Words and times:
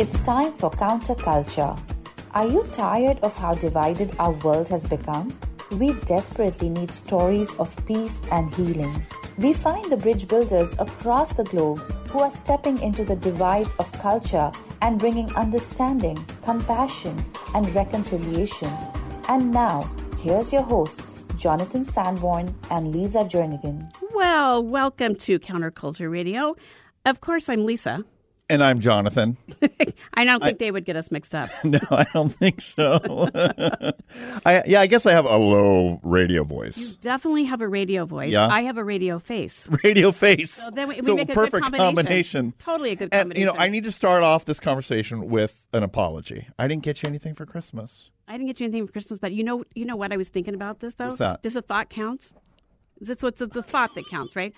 It's 0.00 0.18
time 0.20 0.54
for 0.54 0.70
counterculture. 0.70 1.78
Are 2.32 2.46
you 2.46 2.62
tired 2.72 3.18
of 3.18 3.36
how 3.36 3.52
divided 3.52 4.16
our 4.18 4.32
world 4.32 4.66
has 4.70 4.82
become? 4.82 5.38
We 5.72 5.92
desperately 5.92 6.70
need 6.70 6.90
stories 6.90 7.54
of 7.56 7.68
peace 7.86 8.22
and 8.32 8.50
healing. 8.54 9.04
We 9.36 9.52
find 9.52 9.84
the 9.92 9.98
bridge 9.98 10.26
builders 10.26 10.72
across 10.78 11.34
the 11.34 11.44
globe 11.44 11.80
who 12.08 12.20
are 12.20 12.30
stepping 12.30 12.80
into 12.80 13.04
the 13.04 13.16
divides 13.16 13.74
of 13.78 13.92
culture 13.92 14.50
and 14.80 14.98
bringing 14.98 15.36
understanding, 15.36 16.16
compassion, 16.40 17.22
and 17.54 17.68
reconciliation. 17.74 18.72
And 19.28 19.52
now, 19.52 19.82
here's 20.20 20.50
your 20.50 20.62
hosts, 20.62 21.24
Jonathan 21.36 21.84
Sanborn 21.84 22.54
and 22.70 22.90
Lisa 22.90 23.18
Jernigan. 23.18 23.92
Well, 24.14 24.64
welcome 24.64 25.14
to 25.16 25.38
Counterculture 25.38 26.10
Radio. 26.10 26.56
Of 27.04 27.20
course, 27.20 27.50
I'm 27.50 27.66
Lisa. 27.66 28.06
And 28.50 28.64
I'm 28.64 28.80
Jonathan. 28.80 29.36
I 30.14 30.24
don't 30.24 30.42
think 30.42 30.58
they 30.58 30.70
would 30.72 30.84
get 30.84 30.96
us 30.96 31.10
mixed 31.10 31.34
up. 31.34 31.50
No, 31.64 31.78
I 31.90 32.04
don't 32.12 32.30
think 32.34 32.60
so. 32.60 33.30
I, 34.44 34.62
yeah, 34.66 34.80
I 34.80 34.86
guess 34.88 35.06
I 35.06 35.12
have 35.12 35.24
a 35.24 35.36
low 35.36 36.00
radio 36.02 36.42
voice. 36.42 36.76
You 36.76 36.96
definitely 37.00 37.44
have 37.44 37.60
a 37.60 37.68
radio 37.68 38.06
voice. 38.06 38.32
Yeah? 38.32 38.48
I 38.48 38.62
have 38.62 38.76
a 38.76 38.82
radio 38.82 39.20
face. 39.20 39.68
Radio 39.84 40.10
face. 40.10 40.50
So 40.52 40.70
then 40.70 40.88
we, 40.88 40.96
we 40.96 41.02
So 41.02 41.14
make 41.14 41.28
a 41.30 41.32
perfect 41.32 41.62
combination. 41.62 41.86
combination. 41.94 42.54
Totally 42.58 42.90
a 42.90 42.96
good 42.96 43.08
And 43.12 43.20
combination. 43.20 43.40
you 43.40 43.46
know, 43.46 43.58
I 43.58 43.68
need 43.68 43.84
to 43.84 43.92
start 43.92 44.24
off 44.24 44.46
this 44.46 44.58
conversation 44.58 45.28
with 45.30 45.64
an 45.72 45.84
apology. 45.84 46.48
I 46.58 46.66
didn't 46.66 46.82
get 46.82 47.02
you 47.04 47.08
anything 47.08 47.34
for 47.36 47.46
Christmas. 47.46 48.10
I 48.26 48.32
didn't 48.32 48.48
get 48.48 48.58
you 48.58 48.64
anything 48.64 48.86
for 48.86 48.92
Christmas, 48.92 49.20
but 49.20 49.30
you 49.32 49.44
know, 49.44 49.64
you 49.74 49.84
know 49.84 49.96
what 49.96 50.12
I 50.12 50.16
was 50.16 50.28
thinking 50.28 50.54
about 50.54 50.80
this 50.80 50.94
though. 50.94 51.06
What's 51.06 51.18
that? 51.18 51.42
Does 51.42 51.54
a 51.54 51.62
thought 51.62 51.88
count? 51.88 52.32
Is 53.00 53.08
this 53.08 53.22
what's 53.22 53.38
the 53.38 53.62
thought 53.62 53.94
that 53.94 54.08
counts, 54.08 54.34
right? 54.34 54.52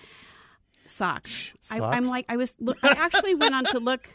Socks. 0.85 1.51
I, 1.71 1.79
I'm 1.79 2.05
like 2.05 2.25
I 2.29 2.37
was. 2.37 2.55
Look, 2.59 2.77
I 2.83 2.89
actually 2.91 3.35
went 3.35 3.55
on 3.55 3.65
to 3.65 3.79
look. 3.79 4.07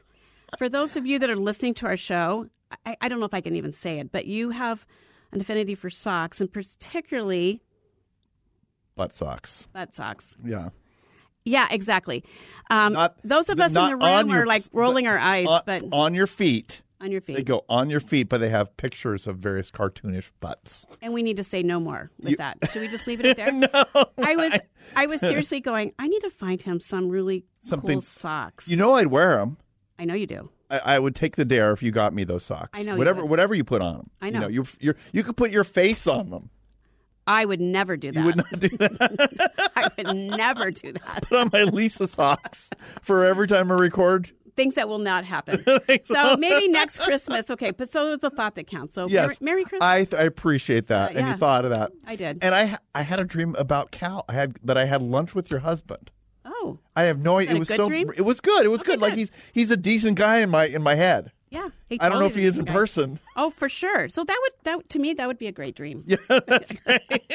For 0.59 0.69
those 0.69 0.97
of 0.97 1.07
you 1.07 1.19
that 1.19 1.29
are 1.31 1.37
listening 1.37 1.75
to 1.75 1.87
our 1.87 1.97
show, 1.97 2.47
I, 2.87 2.97
I 3.01 3.09
don't 3.09 3.21
know 3.21 3.27
if 3.27 3.35
I 3.35 3.41
can 3.41 3.57
even 3.57 3.73
say 3.73 3.99
it, 3.99 4.13
but 4.13 4.27
you 4.27 4.51
have 4.51 4.87
an 5.33 5.41
affinity 5.41 5.75
for 5.75 5.91
socks, 5.91 6.41
and 6.41 6.53
particularly 6.53 7.63
Butt 8.97 9.13
socks. 9.13 9.69
butt 9.73 9.95
socks. 9.95 10.37
Yeah. 10.45 10.71
Yeah, 11.45 11.69
exactly. 11.71 12.25
Um, 12.71 12.93
Not- 12.95 13.17
those 13.25 13.49
of 13.49 13.59
us 13.61 13.75
in 13.75 13.87
the 13.87 13.97
room 13.97 14.29
your- 14.29 14.43
are 14.43 14.47
like 14.47 14.65
rolling 14.73 15.07
our 15.07 15.19
eyes, 15.19 15.47
on, 15.47 15.63
but 15.65 15.85
on 15.93 16.15
your 16.15 16.27
feet. 16.27 16.83
On 17.01 17.11
your 17.13 17.21
feet. 17.21 17.37
They 17.37 17.43
go 17.43 17.65
on 17.69 17.91
your 17.91 18.01
feet, 18.01 18.29
but 18.29 18.39
they 18.39 18.49
have 18.49 18.77
pictures 18.77 19.27
of 19.27 19.39
various 19.39 19.71
cartoonish 19.71 20.33
butts. 20.41 20.87
And 21.01 21.13
we 21.13 21.23
need 21.23 21.37
to 21.37 21.45
say 21.45 21.63
no 21.63 21.79
more 21.81 22.11
with 22.21 22.39
that. 22.39 22.59
Should 22.73 22.83
we 22.83 22.89
just 22.89 23.07
leave 23.07 23.21
it 23.21 23.27
at 23.27 23.37
there? 23.37 23.53
no. 23.53 23.69
I 24.19 24.37
was 24.37 24.59
I 24.97 25.07
was 25.07 25.21
seriously 25.21 25.61
going. 25.61 25.93
I 25.99 26.09
need 26.09 26.21
to 26.21 26.31
find 26.31 26.61
him 26.61 26.81
some 26.81 27.09
really 27.09 27.45
Something- 27.63 27.97
cool 27.97 28.01
socks. 28.03 28.69
You 28.69 28.77
know 28.77 28.95
I'd 28.97 29.09
wear 29.09 29.37
them. 29.37 29.59
I 29.99 30.05
know 30.05 30.15
you 30.15 30.27
do. 30.27 30.51
I, 30.71 30.79
I 30.79 30.99
would 30.99 31.15
take 31.15 31.37
the 31.37 31.45
dare 31.45 31.73
if 31.73 31.83
you 31.83 31.91
got 31.91 32.13
me 32.13 32.25
those 32.25 32.45
socks. 32.45 32.79
I 32.79 32.83
know 32.83 32.93
you 32.93 32.99
whatever 32.99 33.23
would. 33.23 33.31
whatever 33.31 33.55
you 33.55 33.65
put 33.65 33.83
on 33.83 33.97
them. 33.97 34.11
I 34.21 34.27
You 34.27 34.33
know. 34.33 34.41
know 34.41 34.49
you 34.49 34.65
you 34.81 34.95
you 35.13 35.23
could 35.25 35.37
put 35.37 35.51
your 35.51 35.65
face 35.65 36.07
on 36.07 36.31
them. 36.31 36.51
I 37.27 37.45
would 37.45 37.61
never 37.61 37.97
do 37.99 38.11
that. 38.13 38.19
You 38.21 38.25
would 38.27 38.37
not 38.37 38.59
do 38.59 38.69
that. 38.79 39.71
I 39.77 39.91
would 39.99 40.17
never 40.17 40.71
do 40.71 40.93
that. 40.95 41.27
put 41.29 41.39
on 41.39 41.51
my 41.53 41.65
Lisa 41.65 42.09
socks 42.09 42.71
for 43.03 43.27
every 43.27 43.47
time 43.47 43.71
I 43.71 43.75
record. 43.75 44.31
Things 44.59 44.75
that 44.75 44.89
will 44.89 44.99
not 44.99 45.25
happen. 45.25 45.65
so 46.05 46.37
maybe 46.37 46.67
next 46.69 46.99
Christmas. 46.99 47.49
Okay, 47.49 47.71
but 47.71 47.91
so 47.91 48.13
is 48.13 48.19
the 48.19 48.29
thought 48.31 48.57
that 48.57 48.67
counts. 48.67 48.95
So 48.97 49.07
Yes, 49.07 49.41
Merry, 49.41 49.63
Merry 49.63 49.65
Christmas. 49.65 50.13
I 50.15 50.21
I 50.21 50.25
appreciate 50.25 50.89
that, 50.89 51.13
Uh, 51.13 51.19
and 51.19 51.27
yeah. 51.27 51.33
you 51.33 51.39
thought 51.39 51.65
of 51.65 51.71
that. 51.71 51.93
I 52.05 52.17
did. 52.17 52.39
And 52.43 52.55
I 52.55 52.77
I 52.95 53.03
had 53.03 53.21
a 53.21 53.25
dream 53.25 53.55
about 53.57 53.93
Cal. 53.93 54.25
I 54.29 54.33
had 54.33 54.57
that 54.65 54.77
I 54.77 54.85
had 54.85 55.01
lunch 55.01 55.35
with 55.35 55.51
your 55.51 55.61
husband. 55.61 56.11
oh, 56.45 56.81
I 56.97 57.05
have 57.05 57.19
no 57.21 57.39
idea. 57.39 57.55
It 57.55 57.59
was 57.61 57.69
good 57.69 57.77
so. 57.77 57.89
dream? 57.89 58.11
It 58.17 58.23
was 58.23 58.41
good. 58.41 58.65
It 58.65 58.69
was 58.69 58.81
Okay, 58.81 58.93
good. 58.93 59.01
Like 59.01 59.15
he's 59.15 59.31
he's 59.53 59.71
a 59.71 59.77
decent 59.77 60.19
guy 60.19 60.39
in 60.41 60.51
my 60.51 60.67
in 60.67 60.83
my 60.83 60.97
head. 60.97 61.31
Yeah. 61.51 61.69
He 61.89 61.99
I 62.01 62.09
don't 62.09 62.21
know 62.21 62.27
if 62.27 62.35
he 62.35 62.45
is 62.45 62.59
in 62.59 62.65
guys. 62.65 62.75
person. 62.75 63.19
Oh, 63.37 63.51
for 63.51 63.69
sure. 63.69 64.09
So 64.09 64.25
that 64.25 64.39
would 64.43 64.53
that 64.65 64.89
to 64.91 64.99
me 64.99 65.15
that 65.15 65.27
would 65.27 65.39
be 65.39 65.47
a 65.47 65.53
great 65.53 65.75
dream. 65.75 66.05
Yeah, 66.07 66.17
that's 66.29 66.73
great. 66.85 67.33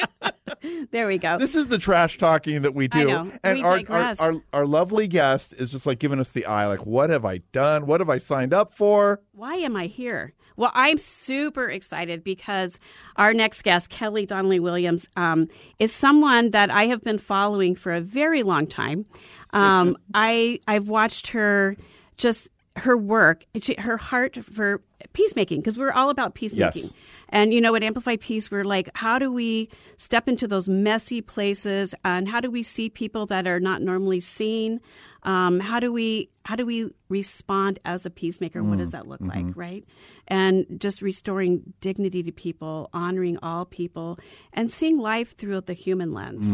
There 0.90 1.06
we 1.06 1.18
go. 1.18 1.38
this 1.38 1.54
is 1.54 1.68
the 1.68 1.78
trash 1.78 2.18
talking 2.18 2.62
that 2.62 2.74
we 2.74 2.88
do, 2.88 3.32
and 3.42 3.58
We 3.58 3.64
our, 3.64 3.80
our, 3.88 4.14
our 4.18 4.34
our 4.52 4.66
lovely 4.66 5.08
guest 5.08 5.54
is 5.54 5.72
just 5.72 5.86
like 5.86 5.98
giving 5.98 6.20
us 6.20 6.30
the 6.30 6.46
eye. 6.46 6.66
Like, 6.66 6.86
what 6.86 7.10
have 7.10 7.24
I 7.24 7.38
done? 7.52 7.86
What 7.86 8.00
have 8.00 8.08
I 8.10 8.18
signed 8.18 8.54
up 8.54 8.74
for? 8.74 9.20
Why 9.32 9.54
am 9.54 9.76
I 9.76 9.86
here? 9.86 10.32
Well, 10.56 10.70
I'm 10.72 10.98
super 10.98 11.68
excited 11.68 12.22
because 12.22 12.78
our 13.16 13.34
next 13.34 13.62
guest, 13.62 13.90
Kelly 13.90 14.24
Donnelly 14.24 14.60
Williams, 14.60 15.08
um, 15.16 15.48
is 15.80 15.92
someone 15.92 16.50
that 16.50 16.70
I 16.70 16.86
have 16.86 17.02
been 17.02 17.18
following 17.18 17.74
for 17.74 17.92
a 17.92 18.00
very 18.00 18.44
long 18.44 18.66
time. 18.68 19.06
Um, 19.50 19.96
I 20.14 20.60
I've 20.68 20.88
watched 20.88 21.28
her 21.28 21.76
just 22.16 22.48
her 22.76 22.96
work, 22.96 23.44
she, 23.60 23.74
her 23.74 23.96
heart 23.96 24.36
for 24.44 24.82
peacemaking, 25.12 25.60
because 25.60 25.78
we're 25.78 25.92
all 25.92 26.10
about 26.10 26.34
peacemaking. 26.34 26.82
Yes. 26.82 26.92
And 27.28 27.54
you 27.54 27.60
know, 27.60 27.74
at 27.74 27.82
Amplify 27.82 28.16
Peace, 28.16 28.50
we're 28.50 28.64
like, 28.64 28.90
how 28.94 29.18
do 29.18 29.30
we 29.30 29.68
step 29.96 30.28
into 30.28 30.48
those 30.48 30.68
messy 30.68 31.20
places, 31.20 31.94
and 32.04 32.28
how 32.28 32.40
do 32.40 32.50
we 32.50 32.62
see 32.62 32.90
people 32.90 33.26
that 33.26 33.46
are 33.46 33.60
not 33.60 33.80
normally 33.80 34.20
seen? 34.20 34.80
Um, 35.24 35.60
how 35.60 35.80
do 35.80 35.92
we 35.92 36.30
how 36.44 36.56
do 36.56 36.66
we 36.66 36.90
respond 37.08 37.78
as 37.86 38.04
a 38.04 38.10
peacemaker? 38.10 38.62
What 38.62 38.76
does 38.78 38.90
that 38.90 39.08
look 39.08 39.20
like, 39.22 39.46
right? 39.56 39.82
And 40.28 40.66
just 40.78 41.00
restoring 41.00 41.72
dignity 41.80 42.22
to 42.22 42.32
people, 42.32 42.90
honoring 42.92 43.38
all 43.42 43.64
people, 43.64 44.18
and 44.52 44.70
seeing 44.70 44.98
life 44.98 45.34
through 45.38 45.62
the 45.62 45.72
human 45.72 46.12
lens. 46.12 46.44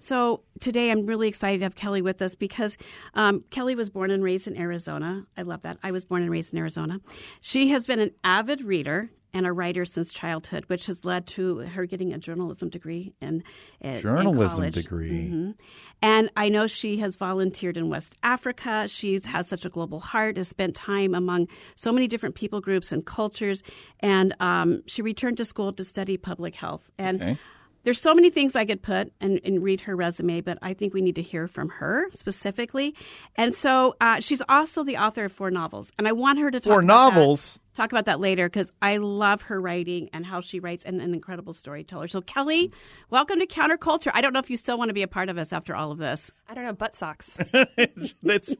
So 0.00 0.42
today, 0.58 0.90
I'm 0.90 1.06
really 1.06 1.28
excited 1.28 1.58
to 1.58 1.64
have 1.64 1.76
Kelly 1.76 2.02
with 2.02 2.20
us 2.22 2.34
because 2.34 2.76
um, 3.14 3.44
Kelly 3.50 3.76
was 3.76 3.88
born 3.88 4.10
and 4.10 4.24
raised 4.24 4.48
in 4.48 4.56
Arizona. 4.56 5.22
I 5.36 5.42
love 5.42 5.62
that. 5.62 5.78
I 5.84 5.92
was 5.92 6.04
born 6.04 6.22
and 6.22 6.30
raised 6.30 6.52
in 6.52 6.58
Arizona. 6.58 7.00
She 7.40 7.68
has 7.68 7.86
been 7.86 8.00
an 8.00 8.10
avid 8.24 8.62
reader 8.64 9.10
and 9.34 9.46
a 9.46 9.52
writer 9.52 9.84
since 9.84 10.12
childhood, 10.12 10.64
which 10.68 10.86
has 10.86 11.04
led 11.04 11.26
to 11.26 11.58
her 11.58 11.84
getting 11.86 12.12
a 12.12 12.18
journalism 12.18 12.70
degree 12.70 13.12
in, 13.20 13.42
in 13.80 14.00
Journalism 14.00 14.56
college. 14.58 14.74
degree. 14.74 15.30
Mhm. 15.30 15.54
And 16.02 16.30
I 16.36 16.48
know 16.48 16.66
she 16.66 16.98
has 16.98 17.16
volunteered 17.16 17.76
in 17.76 17.88
West 17.88 18.16
Africa. 18.22 18.86
She's 18.88 19.26
had 19.26 19.46
such 19.46 19.64
a 19.64 19.68
global 19.68 20.00
heart, 20.00 20.36
has 20.36 20.48
spent 20.48 20.74
time 20.74 21.14
among 21.14 21.48
so 21.74 21.92
many 21.92 22.06
different 22.08 22.34
people 22.34 22.60
groups 22.60 22.92
and 22.92 23.04
cultures. 23.04 23.62
And 24.00 24.34
um, 24.40 24.82
she 24.86 25.02
returned 25.02 25.36
to 25.38 25.44
school 25.44 25.72
to 25.74 25.84
study 25.84 26.16
public 26.16 26.54
health. 26.54 26.90
And 26.98 27.20
Okay. 27.22 27.38
there's 27.84 28.00
so 28.00 28.14
many 28.14 28.30
things 28.30 28.56
I 28.56 28.64
could 28.64 28.82
put 28.82 29.12
and, 29.20 29.40
and 29.44 29.62
read 29.62 29.82
her 29.82 29.94
resume, 29.96 30.40
but 30.40 30.58
I 30.62 30.74
think 30.74 30.92
we 30.94 31.00
need 31.02 31.14
to 31.16 31.22
hear 31.22 31.46
from 31.46 31.68
her 31.70 32.06
specifically. 32.12 32.94
And 33.36 33.54
so 33.54 33.96
uh, 34.00 34.20
she's 34.20 34.42
also 34.48 34.82
the 34.84 34.96
author 34.98 35.24
of 35.26 35.32
four 35.32 35.50
novels. 35.50 35.92
And 35.98 36.06
I 36.08 36.12
want 36.12 36.38
her 36.38 36.50
to 36.50 36.60
talk 36.60 36.70
Four 36.72 36.80
about 36.82 37.10
that- 37.10 37.14
novels? 37.16 37.58
Talk 37.76 37.92
about 37.92 38.06
that 38.06 38.18
later 38.20 38.48
because 38.48 38.70
I 38.82 38.96
love 38.96 39.42
her 39.42 39.60
writing 39.60 40.08
and 40.12 40.24
how 40.26 40.40
she 40.40 40.58
writes 40.60 40.84
and 40.84 41.00
an 41.00 41.14
incredible 41.14 41.52
storyteller. 41.52 42.08
So, 42.08 42.20
Kelly, 42.22 42.72
welcome 43.10 43.38
to 43.38 43.46
Counterculture. 43.46 44.10
I 44.14 44.20
don't 44.20 44.32
know 44.32 44.38
if 44.40 44.50
you 44.50 44.56
still 44.56 44.78
want 44.78 44.88
to 44.88 44.94
be 44.94 45.02
a 45.02 45.08
part 45.08 45.28
of 45.28 45.38
us 45.38 45.52
after 45.52 45.74
all 45.76 45.92
of 45.92 45.98
this. 45.98 46.30
I 46.48 46.54
don't 46.54 46.64
know 46.64 46.72
butt 46.72 46.94
socks. 46.94 47.36
it's, 47.52 48.14
it's, 48.22 48.54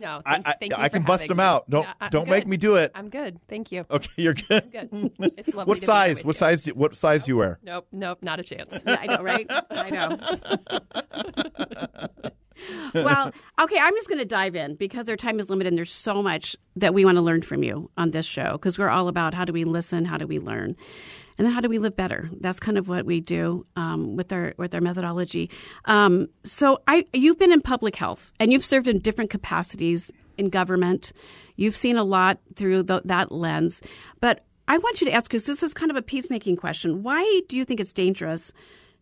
No, 0.00 0.20
I, 0.26 0.34
thank, 0.34 0.46
I, 0.48 0.52
thank 0.60 0.72
you 0.72 0.78
I 0.78 0.88
can 0.88 1.02
bust 1.02 1.28
them 1.28 1.38
me. 1.38 1.42
out. 1.44 1.68
Don't 1.70 1.84
Yeah, 1.84 1.92
I'm 2.00 2.10
don't 2.10 2.28
make 2.28 2.46
me 2.46 2.56
do 2.56 2.74
it. 2.76 2.92
I'm 2.94 3.08
good. 3.08 3.38
Thank 3.48 3.72
you. 3.72 3.86
Okay, 3.90 4.10
you're 4.16 4.34
good. 4.34 4.70
Good. 4.70 5.12
It's 5.36 5.54
lovely. 5.54 5.70
What 5.70 5.74
to 5.76 5.80
be 5.80 5.86
size? 5.86 6.16
with 6.18 6.26
What 6.26 6.34
you. 6.36 6.38
size? 6.38 6.62
do- 6.62 6.74
What 6.74 6.96
size 6.96 7.24
do 7.24 7.30
you 7.32 7.36
wear? 7.38 7.58
Nope. 7.62 7.86
Nope. 7.92 8.18
Not 8.22 8.38
a 8.40 8.42
chance. 8.42 8.82
Yeah, 8.86 8.96
I 9.00 9.06
know, 9.06 9.22
right? 9.22 9.46
I 9.70 9.90
know. 9.90 10.18
well, 12.94 13.32
okay, 13.60 13.78
I'm 13.78 13.94
just 13.94 14.08
going 14.08 14.18
to 14.18 14.24
dive 14.24 14.54
in 14.56 14.74
because 14.74 15.08
our 15.08 15.16
time 15.16 15.38
is 15.38 15.50
limited 15.50 15.68
and 15.68 15.76
there's 15.76 15.92
so 15.92 16.22
much 16.22 16.56
that 16.76 16.94
we 16.94 17.04
want 17.04 17.16
to 17.16 17.22
learn 17.22 17.42
from 17.42 17.62
you 17.62 17.90
on 17.96 18.10
this 18.10 18.26
show 18.26 18.52
because 18.52 18.78
we're 18.78 18.88
all 18.88 19.08
about 19.08 19.34
how 19.34 19.44
do 19.44 19.52
we 19.52 19.64
listen, 19.64 20.04
how 20.04 20.16
do 20.16 20.26
we 20.26 20.38
learn, 20.38 20.76
and 21.36 21.46
then 21.46 21.54
how 21.54 21.60
do 21.60 21.68
we 21.68 21.78
live 21.78 21.96
better. 21.96 22.28
That's 22.40 22.60
kind 22.60 22.78
of 22.78 22.88
what 22.88 23.06
we 23.06 23.20
do 23.20 23.66
um, 23.76 24.16
with 24.16 24.32
our 24.32 24.54
with 24.56 24.74
our 24.74 24.80
methodology. 24.80 25.50
Um, 25.84 26.28
so, 26.44 26.82
I 26.88 27.06
you've 27.12 27.38
been 27.38 27.52
in 27.52 27.60
public 27.60 27.96
health 27.96 28.32
and 28.40 28.52
you've 28.52 28.64
served 28.64 28.88
in 28.88 28.98
different 28.98 29.30
capacities 29.30 30.10
in 30.36 30.50
government. 30.50 31.12
You've 31.56 31.76
seen 31.76 31.96
a 31.96 32.04
lot 32.04 32.38
through 32.54 32.84
the, 32.84 33.02
that 33.04 33.32
lens, 33.32 33.82
but 34.20 34.44
I 34.68 34.78
want 34.78 35.00
you 35.00 35.06
to 35.06 35.12
ask 35.12 35.30
because 35.30 35.44
this 35.44 35.62
is 35.62 35.72
kind 35.72 35.90
of 35.90 35.96
a 35.96 36.02
peacemaking 36.02 36.56
question. 36.56 37.02
Why 37.02 37.40
do 37.48 37.56
you 37.56 37.64
think 37.64 37.80
it's 37.80 37.92
dangerous 37.92 38.52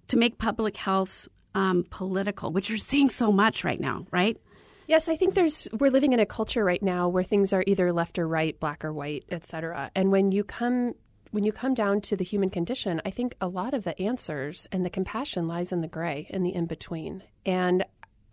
to 0.09 0.17
make 0.17 0.39
public 0.39 0.77
health 0.77 1.29
um, 1.57 1.87
political, 1.89 2.53
which 2.53 2.69
you're 2.69 2.79
seeing 2.79 3.09
so 3.09 3.33
much 3.33 3.65
right 3.65 3.81
now, 3.81 4.07
right? 4.13 4.39
Yes, 4.87 5.09
I 5.09 5.17
think 5.17 5.35
there's 5.35 5.67
we're 5.73 5.91
living 5.91 6.13
in 6.13 6.21
a 6.21 6.27
culture 6.27 6.63
right 6.63 6.83
now 6.83 7.09
where 7.09 7.25
things 7.25 7.53
are 7.53 7.65
either 7.67 7.93
left 7.93 8.19
or 8.19 8.29
right, 8.29 8.59
black 8.61 8.85
or 8.85 8.93
white, 8.93 9.25
et 9.31 9.45
cetera. 9.45 9.91
And 9.97 10.13
when 10.13 10.31
you 10.31 10.45
come 10.45 10.95
when 11.33 11.43
you 11.43 11.53
come 11.53 11.75
down 11.75 12.03
to 12.03 12.17
the 12.17 12.23
human 12.25 12.51
condition, 12.51 13.01
I 13.05 13.11
think 13.11 13.35
a 13.41 13.49
lot 13.49 13.75
of 13.75 13.83
the 13.83 14.01
answers 14.01 14.69
and 14.71 14.85
the 14.85 14.91
compassion 14.91 15.49
lies 15.49 15.73
in 15.73 15.81
the 15.81 15.89
gray, 15.89 16.27
in 16.31 16.45
the 16.45 16.55
in 16.55 16.67
between. 16.67 17.25
And 17.45 17.85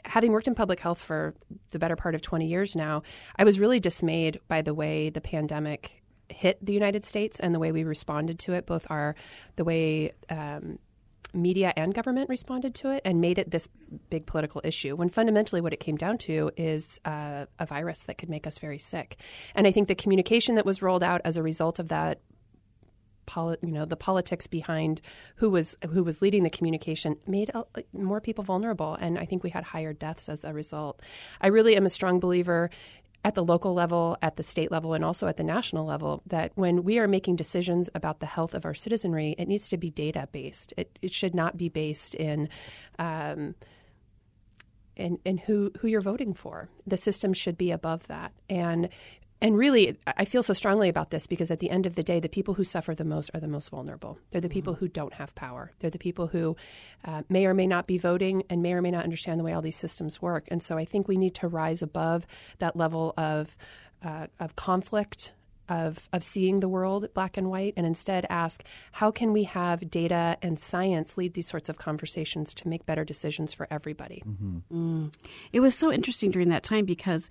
having 0.05 0.33
worked 0.33 0.47
in 0.47 0.53
public 0.53 0.81
health 0.81 1.01
for 1.01 1.33
the 1.71 1.79
better 1.79 1.95
part 1.95 2.13
of 2.13 2.21
20 2.21 2.45
years 2.45 2.75
now, 2.75 3.03
I 3.37 3.45
was 3.45 3.59
really 3.59 3.79
dismayed 3.79 4.39
by 4.47 4.61
the 4.61 4.73
way 4.73 5.09
the 5.09 5.21
pandemic 5.21 6.03
hit 6.29 6.63
the 6.63 6.73
United 6.73 7.03
States 7.03 7.39
and 7.39 7.55
the 7.55 7.59
way 7.59 7.71
we 7.71 7.83
responded 7.83 8.37
to 8.39 8.53
it, 8.53 8.65
both 8.65 8.85
our 8.89 9.15
the 9.55 9.63
way 9.63 10.11
um, 10.29 10.77
media 11.33 11.73
and 11.75 11.93
government 11.93 12.29
responded 12.29 12.75
to 12.75 12.89
it 12.89 13.01
and 13.05 13.19
made 13.21 13.37
it 13.37 13.51
this 13.51 13.67
big 14.09 14.25
political 14.25 14.61
issue 14.63 14.95
when 14.95 15.09
fundamentally 15.09 15.61
what 15.61 15.73
it 15.73 15.79
came 15.79 15.95
down 15.95 16.17
to 16.17 16.51
is 16.57 16.99
uh, 17.05 17.45
a 17.59 17.65
virus 17.65 18.05
that 18.05 18.17
could 18.17 18.29
make 18.29 18.45
us 18.47 18.57
very 18.57 18.77
sick. 18.77 19.17
And 19.55 19.67
I 19.67 19.71
think 19.71 19.87
the 19.87 19.95
communication 19.95 20.55
that 20.55 20.65
was 20.65 20.81
rolled 20.81 21.03
out 21.03 21.21
as 21.25 21.37
a 21.37 21.43
result 21.43 21.79
of 21.79 21.89
that 21.89 22.19
Poli- 23.25 23.57
you 23.61 23.71
know 23.71 23.85
the 23.85 23.95
politics 23.95 24.47
behind 24.47 24.99
who 25.37 25.49
was 25.49 25.77
who 25.91 26.03
was 26.03 26.21
leading 26.21 26.43
the 26.43 26.49
communication 26.49 27.15
made 27.25 27.51
more 27.93 28.19
people 28.19 28.43
vulnerable 28.43 28.95
and 28.95 29.17
i 29.17 29.25
think 29.25 29.43
we 29.43 29.49
had 29.49 29.63
higher 29.63 29.93
deaths 29.93 30.27
as 30.27 30.43
a 30.43 30.51
result 30.51 31.01
i 31.39 31.47
really 31.47 31.77
am 31.77 31.85
a 31.85 31.89
strong 31.89 32.19
believer 32.19 32.69
at 33.23 33.35
the 33.35 33.43
local 33.43 33.73
level, 33.73 34.17
at 34.21 34.35
the 34.35 34.43
state 34.43 34.71
level, 34.71 34.93
and 34.93 35.03
also 35.03 35.27
at 35.27 35.37
the 35.37 35.43
national 35.43 35.85
level, 35.85 36.21
that 36.27 36.51
when 36.55 36.83
we 36.83 36.99
are 36.99 37.07
making 37.07 37.35
decisions 37.37 37.89
about 37.95 38.19
the 38.19 38.25
health 38.25 38.53
of 38.53 38.65
our 38.65 38.73
citizenry, 38.73 39.35
it 39.37 39.47
needs 39.47 39.69
to 39.69 39.77
be 39.77 39.89
data 39.89 40.27
based. 40.31 40.73
It, 40.77 40.99
it 41.01 41.13
should 41.13 41.33
not 41.33 41.57
be 41.57 41.69
based 41.69 42.15
in. 42.15 42.49
Um, 42.99 43.55
in, 44.95 45.17
in 45.25 45.39
who, 45.39 45.71
who 45.79 45.87
you're 45.87 46.01
voting 46.01 46.35
for. 46.35 46.69
The 46.85 46.97
system 46.97 47.33
should 47.33 47.57
be 47.57 47.71
above 47.71 48.05
that. 48.09 48.31
And 48.47 48.89
and 49.43 49.57
really, 49.57 49.97
I 50.07 50.23
feel 50.23 50.41
so 50.41 50.53
strongly 50.53 50.87
about 50.87 51.09
this 51.09 51.27
because 51.27 51.51
at 51.51 51.59
the 51.59 51.69
end 51.69 51.85
of 51.85 51.95
the 51.95 52.01
day, 52.01 52.21
the 52.21 52.29
people 52.29 52.53
who 52.53 52.63
suffer 52.63 52.95
the 52.95 53.03
most 53.03 53.29
are 53.33 53.41
the 53.41 53.47
most 53.47 53.69
vulnerable. 53.69 54.17
They're 54.31 54.39
the 54.39 54.47
people 54.47 54.73
who 54.73 54.87
don't 54.87 55.13
have 55.15 55.35
power. 55.35 55.73
They're 55.79 55.89
the 55.89 55.99
people 55.99 56.27
who 56.27 56.55
uh, 57.03 57.23
may 57.27 57.45
or 57.45 57.53
may 57.53 57.67
not 57.67 57.85
be 57.85 57.97
voting 57.97 58.43
and 58.49 58.63
may 58.63 58.71
or 58.71 58.81
may 58.81 58.89
not 58.89 59.03
understand 59.03 59.41
the 59.41 59.43
way 59.43 59.51
all 59.51 59.61
these 59.61 59.75
systems 59.75 60.21
work. 60.21 60.45
And 60.47 60.63
so 60.63 60.77
I 60.77 60.85
think 60.85 61.09
we 61.09 61.17
need 61.17 61.35
to 61.35 61.49
rise 61.49 61.81
above 61.81 62.25
that 62.59 62.77
level 62.77 63.13
of, 63.17 63.57
uh, 64.01 64.27
of 64.39 64.55
conflict. 64.55 65.33
Of, 65.69 66.09
of 66.11 66.25
seeing 66.25 66.59
the 66.59 66.67
world 66.67 67.07
black 67.13 67.37
and 67.37 67.49
white, 67.49 67.73
and 67.77 67.85
instead 67.85 68.27
ask 68.29 68.61
how 68.91 69.11
can 69.11 69.31
we 69.31 69.45
have 69.45 69.89
data 69.89 70.37
and 70.41 70.59
science 70.59 71.17
lead 71.17 71.35
these 71.35 71.47
sorts 71.47 71.69
of 71.69 71.77
conversations 71.77 72.53
to 72.55 72.67
make 72.67 72.85
better 72.85 73.05
decisions 73.05 73.53
for 73.53 73.65
everybody? 73.71 74.21
Mm. 74.25 75.13
It 75.53 75.61
was 75.61 75.73
so 75.73 75.89
interesting 75.89 76.31
during 76.31 76.49
that 76.49 76.63
time 76.63 76.83
because 76.83 77.29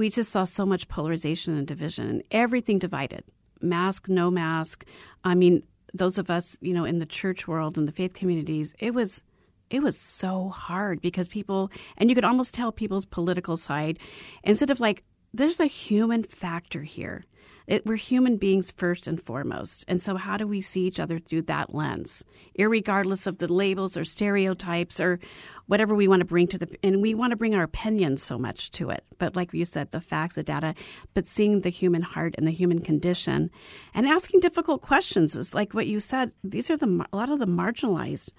we 0.00 0.08
just 0.08 0.32
saw 0.32 0.44
so 0.44 0.64
much 0.64 0.88
polarization 0.88 1.58
and 1.58 1.66
division, 1.66 2.08
and 2.08 2.22
everything 2.30 2.78
divided 2.78 3.22
mask, 3.60 4.08
no 4.08 4.30
mask. 4.30 4.86
I 5.24 5.34
mean, 5.34 5.62
those 5.92 6.16
of 6.16 6.30
us, 6.30 6.56
you 6.62 6.72
know, 6.72 6.86
in 6.86 6.96
the 6.96 7.04
church 7.04 7.46
world 7.46 7.76
and 7.76 7.86
the 7.86 7.92
faith 7.92 8.14
communities, 8.14 8.74
it 8.78 8.94
was 8.94 9.22
it 9.68 9.82
was 9.82 9.98
so 9.98 10.48
hard 10.48 11.02
because 11.02 11.28
people 11.28 11.70
and 11.98 12.08
you 12.08 12.14
could 12.14 12.24
almost 12.24 12.54
tell 12.54 12.72
people's 12.72 13.04
political 13.04 13.58
side 13.58 13.98
instead 14.42 14.70
of 14.70 14.80
like 14.80 15.04
there's 15.32 15.60
a 15.60 15.66
human 15.66 16.22
factor 16.22 16.82
here 16.82 17.24
it, 17.70 17.86
we're 17.86 17.94
human 17.94 18.36
beings 18.36 18.72
first 18.72 19.06
and 19.06 19.22
foremost. 19.22 19.84
And 19.86 20.02
so, 20.02 20.16
how 20.16 20.36
do 20.36 20.44
we 20.44 20.60
see 20.60 20.88
each 20.88 20.98
other 20.98 21.20
through 21.20 21.42
that 21.42 21.72
lens, 21.72 22.24
regardless 22.58 23.28
of 23.28 23.38
the 23.38 23.50
labels 23.50 23.96
or 23.96 24.04
stereotypes 24.04 24.98
or 24.98 25.20
whatever 25.66 25.94
we 25.94 26.08
want 26.08 26.18
to 26.18 26.26
bring 26.26 26.48
to 26.48 26.58
the, 26.58 26.68
and 26.82 27.00
we 27.00 27.14
want 27.14 27.30
to 27.30 27.36
bring 27.36 27.54
our 27.54 27.62
opinions 27.62 28.24
so 28.24 28.36
much 28.36 28.72
to 28.72 28.90
it. 28.90 29.04
But 29.18 29.36
like 29.36 29.54
you 29.54 29.64
said, 29.64 29.92
the 29.92 30.00
facts, 30.00 30.34
the 30.34 30.42
data, 30.42 30.74
but 31.14 31.28
seeing 31.28 31.60
the 31.60 31.68
human 31.68 32.02
heart 32.02 32.34
and 32.36 32.44
the 32.44 32.50
human 32.50 32.80
condition 32.80 33.52
and 33.94 34.04
asking 34.04 34.40
difficult 34.40 34.82
questions 34.82 35.36
is 35.36 35.54
like 35.54 35.72
what 35.72 35.86
you 35.86 36.00
said. 36.00 36.32
These 36.42 36.70
are 36.70 36.76
the, 36.76 37.06
a 37.12 37.16
lot 37.16 37.30
of 37.30 37.38
the 37.38 37.46
marginalized 37.46 38.30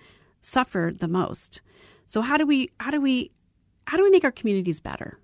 suffer 0.42 0.92
the 0.94 1.08
most. 1.08 1.62
So 2.06 2.20
how 2.20 2.36
do 2.36 2.46
we, 2.46 2.68
how 2.82 2.92
do 2.92 3.00
we, 3.00 3.32
how 3.88 3.96
do 3.96 4.04
we 4.04 4.10
make 4.10 4.26
our 4.26 4.32
communities 4.32 4.82
better? 4.82 5.20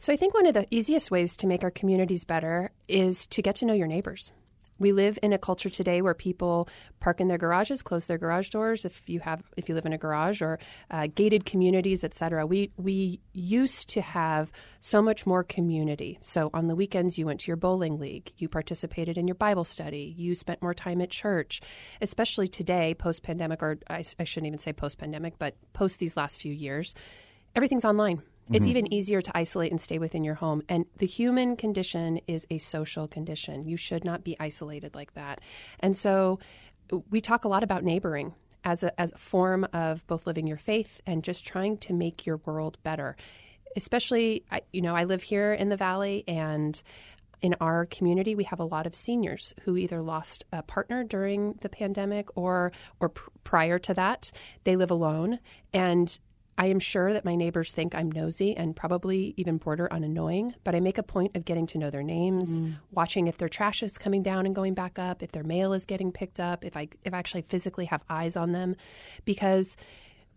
So 0.00 0.14
I 0.14 0.16
think 0.16 0.32
one 0.32 0.46
of 0.46 0.54
the 0.54 0.66
easiest 0.70 1.10
ways 1.10 1.36
to 1.36 1.46
make 1.46 1.62
our 1.62 1.70
communities 1.70 2.24
better 2.24 2.70
is 2.88 3.26
to 3.26 3.42
get 3.42 3.56
to 3.56 3.66
know 3.66 3.74
your 3.74 3.86
neighbors. 3.86 4.32
We 4.78 4.92
live 4.92 5.18
in 5.22 5.34
a 5.34 5.38
culture 5.38 5.68
today 5.68 6.00
where 6.00 6.14
people 6.14 6.70
park 7.00 7.20
in 7.20 7.28
their 7.28 7.36
garages, 7.36 7.82
close 7.82 8.06
their 8.06 8.16
garage 8.16 8.48
doors. 8.48 8.86
If 8.86 9.02
you 9.06 9.20
have, 9.20 9.42
if 9.58 9.68
you 9.68 9.74
live 9.74 9.84
in 9.84 9.92
a 9.92 9.98
garage 9.98 10.40
or 10.40 10.58
uh, 10.90 11.08
gated 11.14 11.44
communities, 11.44 12.02
etc. 12.02 12.46
We 12.46 12.72
we 12.78 13.20
used 13.34 13.90
to 13.90 14.00
have 14.00 14.50
so 14.80 15.02
much 15.02 15.26
more 15.26 15.44
community. 15.44 16.18
So 16.22 16.48
on 16.54 16.66
the 16.66 16.74
weekends, 16.74 17.18
you 17.18 17.26
went 17.26 17.40
to 17.40 17.48
your 17.48 17.58
bowling 17.58 17.98
league, 17.98 18.32
you 18.38 18.48
participated 18.48 19.18
in 19.18 19.28
your 19.28 19.34
Bible 19.34 19.64
study, 19.64 20.14
you 20.16 20.34
spent 20.34 20.62
more 20.62 20.72
time 20.72 21.02
at 21.02 21.10
church. 21.10 21.60
Especially 22.00 22.48
today, 22.48 22.94
post 22.94 23.22
pandemic, 23.22 23.62
or 23.62 23.78
I, 23.90 24.02
I 24.18 24.24
shouldn't 24.24 24.46
even 24.46 24.58
say 24.60 24.72
post 24.72 24.96
pandemic, 24.96 25.38
but 25.38 25.56
post 25.74 25.98
these 25.98 26.16
last 26.16 26.40
few 26.40 26.54
years, 26.54 26.94
everything's 27.54 27.84
online. 27.84 28.22
It's 28.52 28.66
mm-hmm. 28.66 28.70
even 28.70 28.92
easier 28.92 29.20
to 29.20 29.30
isolate 29.36 29.70
and 29.70 29.80
stay 29.80 29.98
within 29.98 30.24
your 30.24 30.34
home. 30.34 30.62
And 30.68 30.86
the 30.98 31.06
human 31.06 31.56
condition 31.56 32.20
is 32.26 32.46
a 32.50 32.58
social 32.58 33.06
condition. 33.06 33.66
You 33.66 33.76
should 33.76 34.04
not 34.04 34.24
be 34.24 34.36
isolated 34.40 34.94
like 34.94 35.14
that. 35.14 35.40
And 35.78 35.96
so 35.96 36.40
we 37.10 37.20
talk 37.20 37.44
a 37.44 37.48
lot 37.48 37.62
about 37.62 37.84
neighboring 37.84 38.34
as 38.64 38.82
a, 38.82 39.00
as 39.00 39.12
a 39.12 39.18
form 39.18 39.66
of 39.72 40.06
both 40.06 40.26
living 40.26 40.46
your 40.46 40.56
faith 40.56 41.00
and 41.06 41.22
just 41.22 41.46
trying 41.46 41.78
to 41.78 41.92
make 41.92 42.26
your 42.26 42.38
world 42.38 42.78
better. 42.82 43.16
Especially, 43.76 44.44
you 44.72 44.82
know, 44.82 44.96
I 44.96 45.04
live 45.04 45.22
here 45.22 45.54
in 45.54 45.68
the 45.68 45.76
valley 45.76 46.24
and 46.26 46.82
in 47.40 47.54
our 47.60 47.86
community, 47.86 48.34
we 48.34 48.44
have 48.44 48.60
a 48.60 48.64
lot 48.64 48.86
of 48.86 48.94
seniors 48.94 49.54
who 49.62 49.76
either 49.76 50.02
lost 50.02 50.44
a 50.52 50.62
partner 50.62 51.04
during 51.04 51.54
the 51.62 51.68
pandemic 51.68 52.28
or 52.36 52.72
or 53.00 53.08
pr- 53.10 53.30
prior 53.44 53.78
to 53.78 53.94
that. 53.94 54.30
They 54.64 54.76
live 54.76 54.90
alone, 54.90 55.38
and 55.72 56.18
I 56.60 56.66
am 56.66 56.78
sure 56.78 57.14
that 57.14 57.24
my 57.24 57.36
neighbors 57.36 57.72
think 57.72 57.94
I'm 57.94 58.12
nosy 58.12 58.54
and 58.54 58.76
probably 58.76 59.32
even 59.38 59.56
border 59.56 59.90
on 59.90 60.04
annoying, 60.04 60.54
but 60.62 60.74
I 60.74 60.80
make 60.80 60.98
a 60.98 61.02
point 61.02 61.34
of 61.34 61.46
getting 61.46 61.66
to 61.68 61.78
know 61.78 61.88
their 61.88 62.02
names, 62.02 62.60
mm. 62.60 62.76
watching 62.90 63.28
if 63.28 63.38
their 63.38 63.48
trash 63.48 63.82
is 63.82 63.96
coming 63.96 64.22
down 64.22 64.44
and 64.44 64.54
going 64.54 64.74
back 64.74 64.98
up, 64.98 65.22
if 65.22 65.32
their 65.32 65.42
mail 65.42 65.72
is 65.72 65.86
getting 65.86 66.12
picked 66.12 66.38
up, 66.38 66.62
if 66.62 66.76
I 66.76 66.88
if 67.02 67.14
I 67.14 67.18
actually 67.18 67.46
physically 67.48 67.86
have 67.86 68.02
eyes 68.10 68.36
on 68.36 68.52
them 68.52 68.76
because 69.24 69.78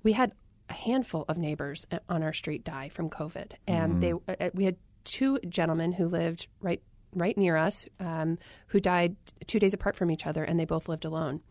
we 0.03 0.13
had 0.13 0.31
a 0.69 0.73
handful 0.73 1.25
of 1.27 1.37
neighbors 1.37 1.85
on 2.07 2.23
our 2.23 2.31
street 2.31 2.63
die 2.63 2.87
from 2.87 3.09
COVID, 3.09 3.51
and 3.67 3.95
mm. 3.95 3.99
they 3.99 4.13
uh, 4.13 4.45
uh, 4.45 4.49
we 4.53 4.63
had 4.63 4.77
two 5.03 5.39
gentlemen 5.49 5.91
who 5.91 6.07
lived 6.07 6.47
right 6.61 6.81
right 7.13 7.37
near 7.37 7.57
us 7.57 7.85
um, 7.99 8.37
who 8.67 8.79
died 8.79 9.17
two 9.45 9.59
days 9.59 9.73
apart 9.73 9.97
from 9.97 10.09
each 10.09 10.25
other, 10.25 10.45
and 10.45 10.57
they 10.57 10.63
both 10.63 10.87
lived 10.87 11.03
alone, 11.03 11.41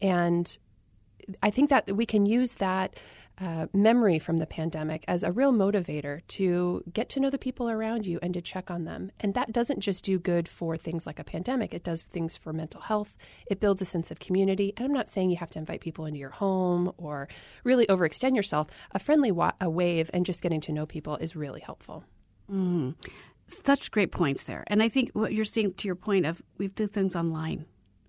and 0.00 0.56
I 1.42 1.50
think 1.50 1.70
that 1.70 1.94
we 1.94 2.06
can 2.06 2.26
use 2.26 2.56
that 2.56 2.96
uh, 3.42 3.66
memory 3.72 4.18
from 4.18 4.36
the 4.36 4.46
pandemic 4.46 5.04
as 5.08 5.22
a 5.22 5.32
real 5.32 5.52
motivator 5.52 6.20
to 6.28 6.84
get 6.92 7.08
to 7.08 7.18
know 7.18 7.30
the 7.30 7.38
people 7.38 7.68
around 7.68 8.06
you 8.06 8.18
and 8.22 8.32
to 8.34 8.40
check 8.40 8.70
on 8.70 8.84
them. 8.84 9.10
And 9.18 9.34
that 9.34 9.52
doesn't 9.52 9.80
just 9.80 10.04
do 10.04 10.18
good 10.18 10.48
for 10.48 10.76
things 10.76 11.06
like 11.06 11.18
a 11.18 11.24
pandemic, 11.24 11.74
it 11.74 11.82
does 11.82 12.04
things 12.04 12.36
for 12.36 12.52
mental 12.52 12.80
health. 12.80 13.16
It 13.46 13.58
builds 13.58 13.82
a 13.82 13.84
sense 13.84 14.10
of 14.10 14.20
community. 14.20 14.72
And 14.76 14.86
I'm 14.86 14.92
not 14.92 15.08
saying 15.08 15.30
you 15.30 15.38
have 15.38 15.50
to 15.50 15.58
invite 15.58 15.80
people 15.80 16.06
into 16.06 16.20
your 16.20 16.30
home 16.30 16.92
or 16.96 17.28
really 17.64 17.86
overextend 17.86 18.36
yourself. 18.36 18.68
A 18.92 18.98
friendly 18.98 19.32
wa- 19.32 19.52
a 19.60 19.68
wave 19.68 20.10
and 20.14 20.24
just 20.24 20.42
getting 20.42 20.60
to 20.62 20.72
know 20.72 20.86
people 20.86 21.16
is 21.16 21.34
really 21.34 21.60
helpful. 21.60 22.04
Mm. 22.50 22.94
Such 23.48 23.90
great 23.90 24.12
points 24.12 24.44
there. 24.44 24.62
And 24.68 24.82
I 24.82 24.88
think 24.88 25.10
what 25.14 25.32
you're 25.32 25.44
saying 25.44 25.74
to 25.74 25.88
your 25.88 25.96
point 25.96 26.26
of 26.26 26.42
we've 26.58 26.74
do 26.74 26.86
things 26.86 27.16
online, 27.16 27.66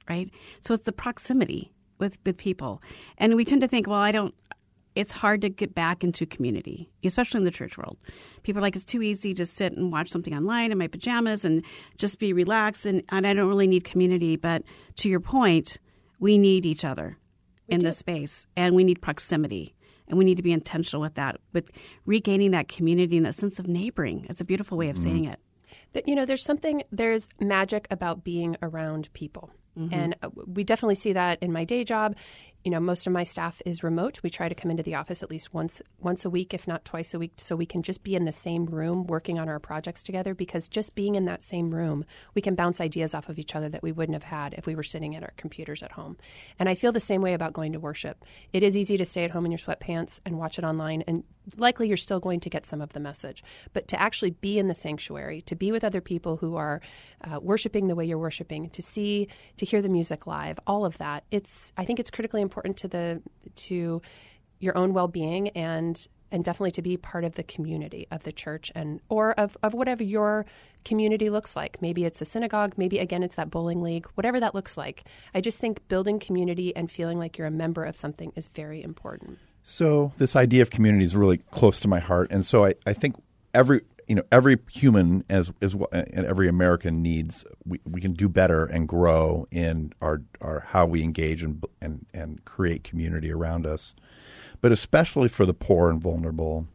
right? 0.08 0.30
So 0.62 0.74
it's 0.74 0.86
the 0.86 0.92
proximity 0.92 1.74
with, 1.98 2.18
with 2.25 2.38
people. 2.38 2.82
And 3.18 3.36
we 3.36 3.46
tend 3.46 3.62
to 3.62 3.68
think, 3.68 3.88
well, 3.88 4.00
I 4.00 4.12
don't 4.12 4.36
it's 4.95 5.13
hard 5.13 5.41
to 5.41 5.50
get 5.50 5.73
back 5.73 6.03
into 6.03 6.25
community, 6.25 6.89
especially 7.03 7.39
in 7.39 7.45
the 7.45 7.51
church 7.51 7.77
world. 7.77 7.97
People 8.43 8.59
are 8.59 8.62
like, 8.62 8.75
it's 8.75 8.85
too 8.85 9.01
easy 9.01 9.33
to 9.33 9.45
sit 9.45 9.73
and 9.73 9.91
watch 9.91 10.09
something 10.09 10.35
online 10.35 10.71
in 10.71 10.77
my 10.77 10.88
pajamas 10.88 11.43
and 11.45 11.63
just 11.97 12.19
be 12.19 12.33
relaxed, 12.33 12.85
and, 12.85 13.03
and 13.09 13.25
I 13.25 13.33
don't 13.33 13.47
really 13.47 13.67
need 13.67 13.83
community. 13.83 14.35
But 14.35 14.63
to 14.97 15.09
your 15.09 15.19
point, 15.19 15.77
we 16.19 16.38
need 16.38 16.65
each 16.65 16.85
other 16.85 17.17
we 17.67 17.75
in 17.75 17.79
do. 17.79 17.88
this 17.88 17.97
space, 17.97 18.45
and 18.55 18.75
we 18.75 18.83
need 18.83 19.01
proximity, 19.01 19.73
and 20.07 20.17
we 20.17 20.25
need 20.25 20.38
to 20.38 20.43
be 20.43 20.51
intentional 20.51 21.01
with 21.01 21.15
that, 21.15 21.39
with 21.53 21.71
regaining 22.05 22.51
that 22.51 22.67
community 22.67 23.17
and 23.17 23.25
that 23.25 23.35
sense 23.35 23.59
of 23.59 23.67
neighboring. 23.67 24.27
It's 24.29 24.41
a 24.41 24.45
beautiful 24.45 24.77
way 24.77 24.89
of 24.89 24.95
mm-hmm. 24.97 25.03
saying 25.03 25.25
it. 25.25 25.39
That, 25.93 26.07
you 26.07 26.15
know, 26.15 26.25
there's 26.25 26.43
something, 26.43 26.83
there's 26.91 27.29
magic 27.39 27.88
about 27.89 28.23
being 28.23 28.57
around 28.62 29.12
people. 29.13 29.51
Mm-hmm. 29.77 29.93
And 29.93 30.15
uh, 30.21 30.29
we 30.45 30.63
definitely 30.63 30.95
see 30.95 31.13
that 31.13 31.41
in 31.41 31.51
my 31.51 31.63
day 31.63 31.83
job 31.83 32.15
you 32.63 32.72
know, 32.72 32.79
most 32.79 33.05
of 33.05 33.13
my 33.13 33.24
staff 33.24 33.62
is 33.65 33.84
remote. 33.84 34.22
We 34.24 34.29
try 34.29 34.48
to 34.48 34.55
come 34.55 34.72
into 34.72 34.84
the 34.84 34.96
office 34.96 35.22
at 35.22 35.29
least 35.29 35.53
once 35.53 35.82
once 36.00 36.24
a 36.24 36.29
week, 36.29 36.53
if 36.53 36.67
not 36.67 36.86
twice 36.86 37.13
a 37.13 37.20
week, 37.20 37.34
so 37.38 37.55
we 37.55 37.65
can 37.65 37.84
just 37.84 38.03
be 38.03 38.15
in 38.15 38.24
the 38.24 38.32
same 38.32 38.65
room 38.65 39.05
working 39.05 39.38
on 39.38 39.50
our 39.50 39.60
projects 39.60 40.01
together. 40.01 40.34
Because 40.34 40.70
just 40.70 40.96
being 40.96 41.15
in 41.15 41.25
that 41.25 41.43
same 41.43 41.74
room, 41.74 42.05
we 42.36 42.41
can 42.41 42.55
bounce 42.55 42.79
ideas 42.79 43.13
off 43.13 43.27
of 43.27 43.38
each 43.38 43.55
other 43.55 43.67
that 43.70 43.84
we 43.84 43.91
wouldn't 43.91 44.15
have 44.15 44.24
had 44.24 44.53
if 44.53 44.65
we 44.65 44.75
were 44.75 44.84
sitting 44.84 45.15
at 45.15 45.24
our 45.24 45.34
computers 45.36 45.84
at 45.84 45.91
home. 45.91 46.17
And 46.58 46.70
I 46.70 46.75
feel 46.75 46.93
the 46.93 47.00
same 47.01 47.22
way 47.22 47.34
about 47.34 47.51
going 47.51 47.74
to 47.74 47.79
worship. 47.79 48.24
It 48.53 48.63
is 48.63 48.77
easy 48.77 48.96
to 48.96 49.05
stay 49.05 49.25
at 49.25 49.32
home 49.32 49.46
in 49.46 49.51
your 49.51 49.60
sweatpants 49.60 50.22
and 50.25 50.38
watch 50.38 50.58
it 50.58 50.63
online, 50.63 51.03
and 51.05 51.24
likely 51.58 51.89
you're 51.89 51.98
still 51.98 52.22
going 52.22 52.39
to 52.39 52.50
get 52.50 52.65
some 52.65 52.82
of 52.82 52.93
the 52.93 53.01
message. 53.01 53.43
But 53.74 53.89
to 53.89 54.01
actually 54.01 54.32
be 54.32 54.58
in 54.58 54.70
the 54.70 54.74
sanctuary, 54.74 55.41
to 55.43 55.55
be 55.55 55.74
with 55.74 55.84
other 55.84 56.00
people 56.01 56.38
who 56.38 56.55
are 56.55 56.79
uh, 57.25 57.41
worshiping 57.41 57.88
the 57.88 57.96
way 57.96 58.05
you're 58.05 58.17
worshiping, 58.17 58.70
to 58.70 58.82
see, 58.82 59.27
to 59.58 59.65
hear 59.65 59.82
the 59.82 59.89
music 59.89 60.25
live, 60.27 60.60
all 60.65 60.86
of 60.86 60.98
that, 61.00 61.25
it's 61.29 61.74
I 61.77 61.84
think 61.84 62.00
it's 62.00 62.10
critically 62.10 62.41
important 62.41 62.52
to 62.62 62.88
the 62.88 63.22
to 63.55 64.01
your 64.60 64.77
own 64.77 64.93
well-being 64.93 65.50
and 65.50 66.07
and 66.31 66.43
definitely 66.43 66.72
to 66.72 66.81
be 66.81 66.98
part 66.98 67.24
of 67.24 67.36
the 67.36 67.43
community 67.43 68.07
of 68.10 68.24
the 68.24 68.31
church 68.31 68.72
and 68.74 69.00
or 69.10 69.33
of, 69.33 69.55
of 69.62 69.75
whatever 69.75 70.03
your 70.03 70.48
community 70.83 71.29
looks 71.29 71.55
like. 71.55 71.79
Maybe 71.81 72.05
it's 72.05 72.22
a 72.22 72.25
synagogue 72.25 72.74
maybe 72.77 73.00
again 73.00 73.24
it's 73.24 73.36
that 73.36 73.50
bowling 73.50 73.81
league 73.81 74.07
whatever 74.15 74.39
that 74.39 74.55
looks 74.55 74.77
like. 74.77 75.03
I 75.33 75.41
just 75.41 75.60
think 75.60 75.88
building 75.88 76.19
community 76.19 76.75
and 76.75 76.89
feeling 76.91 77.19
like 77.19 77.38
you're 77.38 77.48
a 77.48 77.51
member 77.51 77.83
of 77.83 77.95
something 77.95 78.31
is 78.36 78.48
very 78.48 78.83
important. 78.83 79.39
So 79.65 80.12
this 80.17 80.36
idea 80.36 80.62
of 80.62 80.69
community 80.69 81.05
is 81.05 81.15
really 81.15 81.38
close 81.38 81.79
to 81.81 81.88
my 81.88 82.00
heart, 82.00 82.31
and 82.31 82.45
so 82.45 82.65
I, 82.65 82.75
I 82.86 82.93
think 82.93 83.15
every 83.53 83.81
you 84.07 84.15
know 84.15 84.24
every 84.31 84.57
human 84.72 85.24
as 85.29 85.51
as 85.62 85.75
well, 85.75 85.89
and 85.91 86.25
every 86.25 86.48
American 86.48 87.01
needs 87.01 87.45
we, 87.65 87.79
we 87.86 88.01
can 88.01 88.13
do 88.13 88.29
better 88.29 88.65
and 88.65 88.88
grow 88.88 89.48
in 89.51 89.93
our 90.01 90.22
our 90.41 90.65
how 90.67 90.86
we 90.86 91.03
engage 91.03 91.43
and 91.43 91.63
and 91.81 92.05
and 92.13 92.43
create 92.45 92.83
community 92.83 93.31
around 93.31 93.65
us, 93.65 93.95
but 94.62 94.72
especially 94.72 95.29
for 95.29 95.45
the 95.45 95.53
poor 95.53 95.89
and 95.89 96.01
vulnerable. 96.01 96.67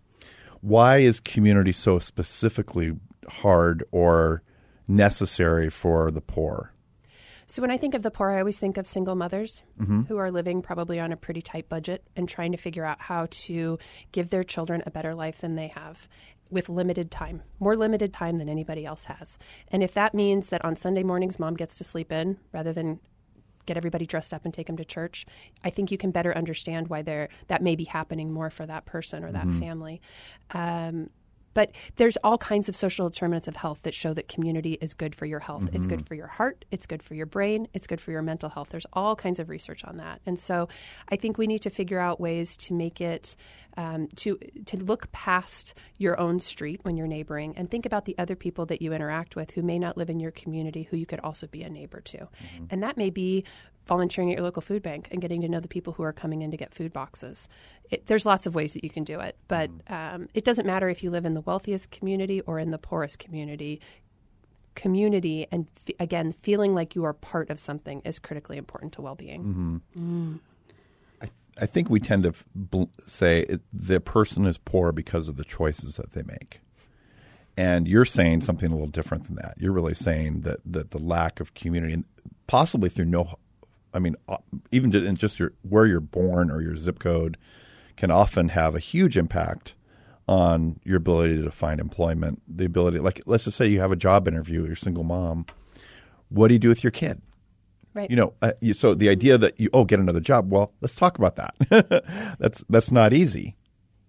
Why 0.61 0.99
is 0.99 1.21
community 1.21 1.73
so 1.73 1.99
specifically 2.01 2.97
hard 3.29 3.85
or 3.93 4.43
necessary 4.89 5.71
for 5.71 6.11
the 6.11 6.21
poor? 6.21 6.73
So 7.51 7.63
when 7.63 7.71
I 7.71 7.79
think 7.79 7.95
of 7.95 8.03
the 8.03 8.11
poor, 8.11 8.29
I 8.29 8.41
always 8.41 8.59
think 8.59 8.77
of 8.77 8.87
single 8.87 9.15
mothers 9.15 9.63
mm-hmm. 9.81 10.03
who 10.03 10.19
are 10.19 10.31
living 10.31 10.61
probably 10.61 11.01
on 11.01 11.13
a 11.13 11.17
pretty 11.17 11.41
tight 11.41 11.67
budget 11.67 12.05
and 12.15 12.29
trying 12.29 12.53
to 12.53 12.59
figure 12.59 12.85
out 12.85 13.01
how 13.01 13.27
to 13.31 13.79
give 14.13 14.29
their 14.29 14.45
children 14.45 14.83
a 14.85 14.91
better 14.91 15.15
life 15.15 15.41
than 15.41 15.55
they 15.55 15.69
have 15.69 16.07
with 16.51 16.69
limited 16.69 17.11
time, 17.11 17.43
more 17.59 17.77
limited 17.77 18.13
time 18.13 18.39
than 18.39 18.49
anybody 18.49 18.87
else 18.87 19.05
has. 19.07 19.39
And 19.69 19.83
if 19.83 19.93
that 19.95 20.15
means 20.15 20.49
that 20.49 20.65
on 20.65 20.77
Sunday 20.77 21.03
mornings 21.03 21.39
mom 21.39 21.55
gets 21.55 21.77
to 21.79 21.85
sleep 21.85 22.11
in 22.11 22.39
rather 22.53 22.73
than 22.73 23.01
get 23.67 23.77
everybody 23.77 24.07
dressed 24.07 24.33
up 24.33 24.45
and 24.45 24.55
take 24.55 24.67
them 24.67 24.79
to 24.79 24.85
church, 24.85 25.27
I 25.63 25.71
think 25.71 25.91
you 25.91 25.99
can 25.99 26.11
better 26.11 26.35
understand 26.37 26.89
why 26.89 27.03
there 27.03 27.29
that 27.49 27.63
may 27.63 27.77
be 27.77 27.85
happening 27.85 28.33
more 28.33 28.51
for 28.51 28.65
that 28.67 28.87
person 28.87 29.23
or 29.23 29.33
that 29.33 29.47
family. 29.61 30.01
Um, 30.53 31.11
but 31.59 31.73
there's 31.97 32.17
all 32.19 32.39
kinds 32.39 32.69
of 32.69 32.77
social 32.77 33.09
determinants 33.09 33.49
of 33.49 33.57
health 33.57 33.83
that 33.83 33.93
show 33.93 34.15
that 34.15 34.29
community 34.29 34.79
is 34.81 34.95
good 34.95 35.13
for 35.13 35.27
your 35.27 35.41
health. 35.41 35.69
It's 35.73 35.89
good 35.89 36.07
for 36.07 36.15
your 36.15 36.29
heart. 36.29 36.65
It's 36.71 36.87
good 36.87 37.03
for 37.03 37.17
your 37.17 37.27
brain. 37.27 37.67
It's 37.75 37.89
good 37.89 38.01
for 38.01 38.13
your 38.13 38.23
mental 38.23 38.49
health. 38.49 38.69
There's 38.69 38.87
all 38.93 39.17
kinds 39.17 39.41
of 39.41 39.49
research 39.49 39.85
on 39.85 39.97
that, 39.97 40.21
and 40.25 40.39
so 40.39 40.69
I 41.09 41.17
think 41.17 41.37
we 41.37 41.49
need 41.49 41.63
to 41.63 41.71
figure 41.71 41.99
out 41.99 42.21
ways 42.21 42.57
to 42.59 42.75
make 42.75 43.01
it 43.01 43.35
um, 43.77 44.07
to 44.17 44.39
to 44.67 44.77
look 44.77 45.11
past 45.11 45.75
your 45.97 46.21
own 46.21 46.39
street 46.39 46.79
when 46.85 46.97
you're 46.97 47.09
neighboring 47.09 47.57
and 47.57 47.69
think 47.69 47.87
about 47.87 48.05
the 48.05 48.17
other 48.19 48.37
people 48.37 48.65
that 48.67 48.81
you 48.81 48.93
interact 48.93 49.35
with 49.35 49.51
who 49.51 49.63
may 49.63 49.81
not 49.81 49.97
live 49.97 50.11
in 50.11 50.21
your 50.21 50.31
community 50.31 50.85
who 50.85 50.97
you 50.97 51.07
could 51.07 51.21
also 51.21 51.49
be 51.49 51.65
a 51.65 51.69
neighbor 51.69 52.01
to, 52.03 52.29
and 52.71 52.85
that 52.85 52.97
may 52.97 53.11
be 53.11 53.45
volunteering 53.89 54.31
at 54.31 54.37
your 54.37 54.45
local 54.45 54.63
food 54.63 54.83
bank 54.83 55.09
and 55.11 55.21
getting 55.21 55.41
to 55.41 55.49
know 55.49 55.59
the 55.59 55.67
people 55.67 55.95
who 55.95 56.05
are 56.05 56.13
coming 56.13 56.43
in 56.43 56.51
to 56.53 56.57
get 56.57 56.73
food 56.73 56.93
boxes. 56.93 57.49
It, 57.91 58.07
there's 58.07 58.25
lots 58.25 58.47
of 58.47 58.55
ways 58.55 58.75
that 58.75 58.85
you 58.85 58.91
can 58.91 59.03
do 59.03 59.19
it, 59.19 59.35
but 59.49 59.71
mm-hmm. 59.71 60.15
um, 60.23 60.29
it 60.35 60.45
doesn't 60.45 60.67
matter 60.67 60.89
if 60.89 61.03
you 61.03 61.11
live 61.11 61.25
in 61.25 61.35
the 61.35 61.41
wealthiest 61.41 61.91
community 61.91 62.43
or 62.43 62.59
in 62.59 62.71
the 62.71 62.79
poorest 62.79 63.19
community. 63.19 63.81
Community 64.75 65.47
and 65.51 65.67
f- 65.89 65.95
again, 65.99 66.35
feeling 66.43 66.75
like 66.75 66.95
you 66.95 67.05
are 67.05 67.15
part 67.15 67.51
of 67.51 67.59
something 67.59 68.01
is 68.05 68.21
critically 68.21 68.59
important 68.59 68.93
to 68.93 69.03
well-being. 69.03 69.83
Mm-hmm. 69.97 70.31
Mm. 70.31 70.39
I 71.61 71.67
think 71.67 71.91
we 71.91 71.99
tend 71.99 72.23
to 72.23 72.29
f- 72.29 72.45
bl- 72.55 72.85
say 73.05 73.41
it, 73.41 73.61
the 73.73 73.99
person 73.99 74.47
is 74.47 74.59
poor 74.59 74.93
because 74.93 75.27
of 75.27 75.37
the 75.37 75.43
choices 75.43 75.97
that 75.97 76.13
they 76.13 76.23
make. 76.23 76.61
And 77.57 77.89
you're 77.89 78.05
saying 78.05 78.43
something 78.43 78.71
a 78.71 78.73
little 78.73 78.87
different 78.87 79.25
than 79.25 79.35
that. 79.35 79.55
You're 79.59 79.73
really 79.73 79.95
saying 79.95 80.43
that, 80.43 80.61
that 80.65 80.93
the 80.93 80.99
lack 80.99 81.41
of 81.41 81.55
community, 81.55 81.95
and 81.95 82.05
possibly 82.47 82.89
through 82.89 83.07
no, 83.07 83.41
I 83.95 83.99
mean, 83.99 84.17
uh, 84.29 84.39
even 84.73 84.95
in 84.95 85.17
just 85.17 85.39
your 85.39 85.53
where 85.63 85.87
you're 85.87 86.01
born 86.01 86.51
or 86.51 86.61
your 86.61 86.77
zip 86.77 86.99
code, 86.99 87.37
can 87.97 88.11
often 88.11 88.51
have 88.51 88.75
a 88.75 88.79
huge 88.79 89.17
impact 89.17 89.75
on 90.29 90.79
your 90.85 90.99
ability 90.99 91.43
to 91.43 91.51
find 91.51 91.81
employment. 91.81 92.43
The 92.49 92.67
ability, 92.67 92.99
like, 92.99 93.23
let's 93.27 93.45
just 93.45 93.57
say 93.57 93.67
you 93.67 93.81
have 93.81 93.93
a 93.93 93.97
job 93.97 94.29
interview, 94.29 94.65
you're 94.65 94.73
a 94.73 94.77
single 94.77 95.05
mom. 95.05 95.47
What 96.29 96.49
do 96.49 96.55
you 96.55 96.61
do 96.61 96.69
with 96.69 96.85
your 96.85 96.91
kid? 96.91 97.23
Right. 97.95 98.11
You 98.11 98.17
know, 98.17 98.35
uh, 98.43 98.53
you, 98.61 98.75
so 98.75 98.95
the 98.95 99.09
idea 99.09 99.39
that 99.39 99.59
you 99.59 99.71
oh 99.73 99.85
get 99.85 99.99
another 99.99 100.21
job. 100.21 100.53
Well, 100.53 100.73
let's 100.81 100.95
talk 100.95 101.19
about 101.19 101.37
that. 101.37 102.37
that's 102.39 102.63
that's 102.69 102.93
not 102.93 103.13
easy. 103.13 103.57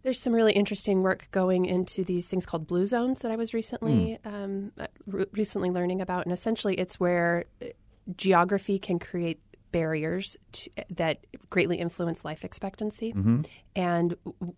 There's 0.03 0.19
some 0.19 0.33
really 0.33 0.53
interesting 0.53 1.01
work 1.01 1.27
going 1.31 1.65
into 1.65 2.03
these 2.03 2.27
things 2.27 2.45
called 2.45 2.67
blue 2.67 2.85
zones 2.85 3.21
that 3.21 3.31
I 3.31 3.35
was 3.35 3.53
recently 3.53 4.19
um, 4.23 4.71
uh, 4.79 4.87
re- 5.07 5.25
recently 5.33 5.71
learning 5.71 6.01
about, 6.01 6.25
and 6.25 6.33
essentially, 6.33 6.75
it's 6.75 6.99
where 6.99 7.45
uh, 7.61 7.67
geography 8.15 8.77
can 8.79 8.99
create 8.99 9.39
barriers 9.71 10.37
to, 10.53 10.69
that 10.89 11.25
greatly 11.49 11.77
influence 11.77 12.25
life 12.25 12.43
expectancy. 12.45 13.13
And 13.75 14.15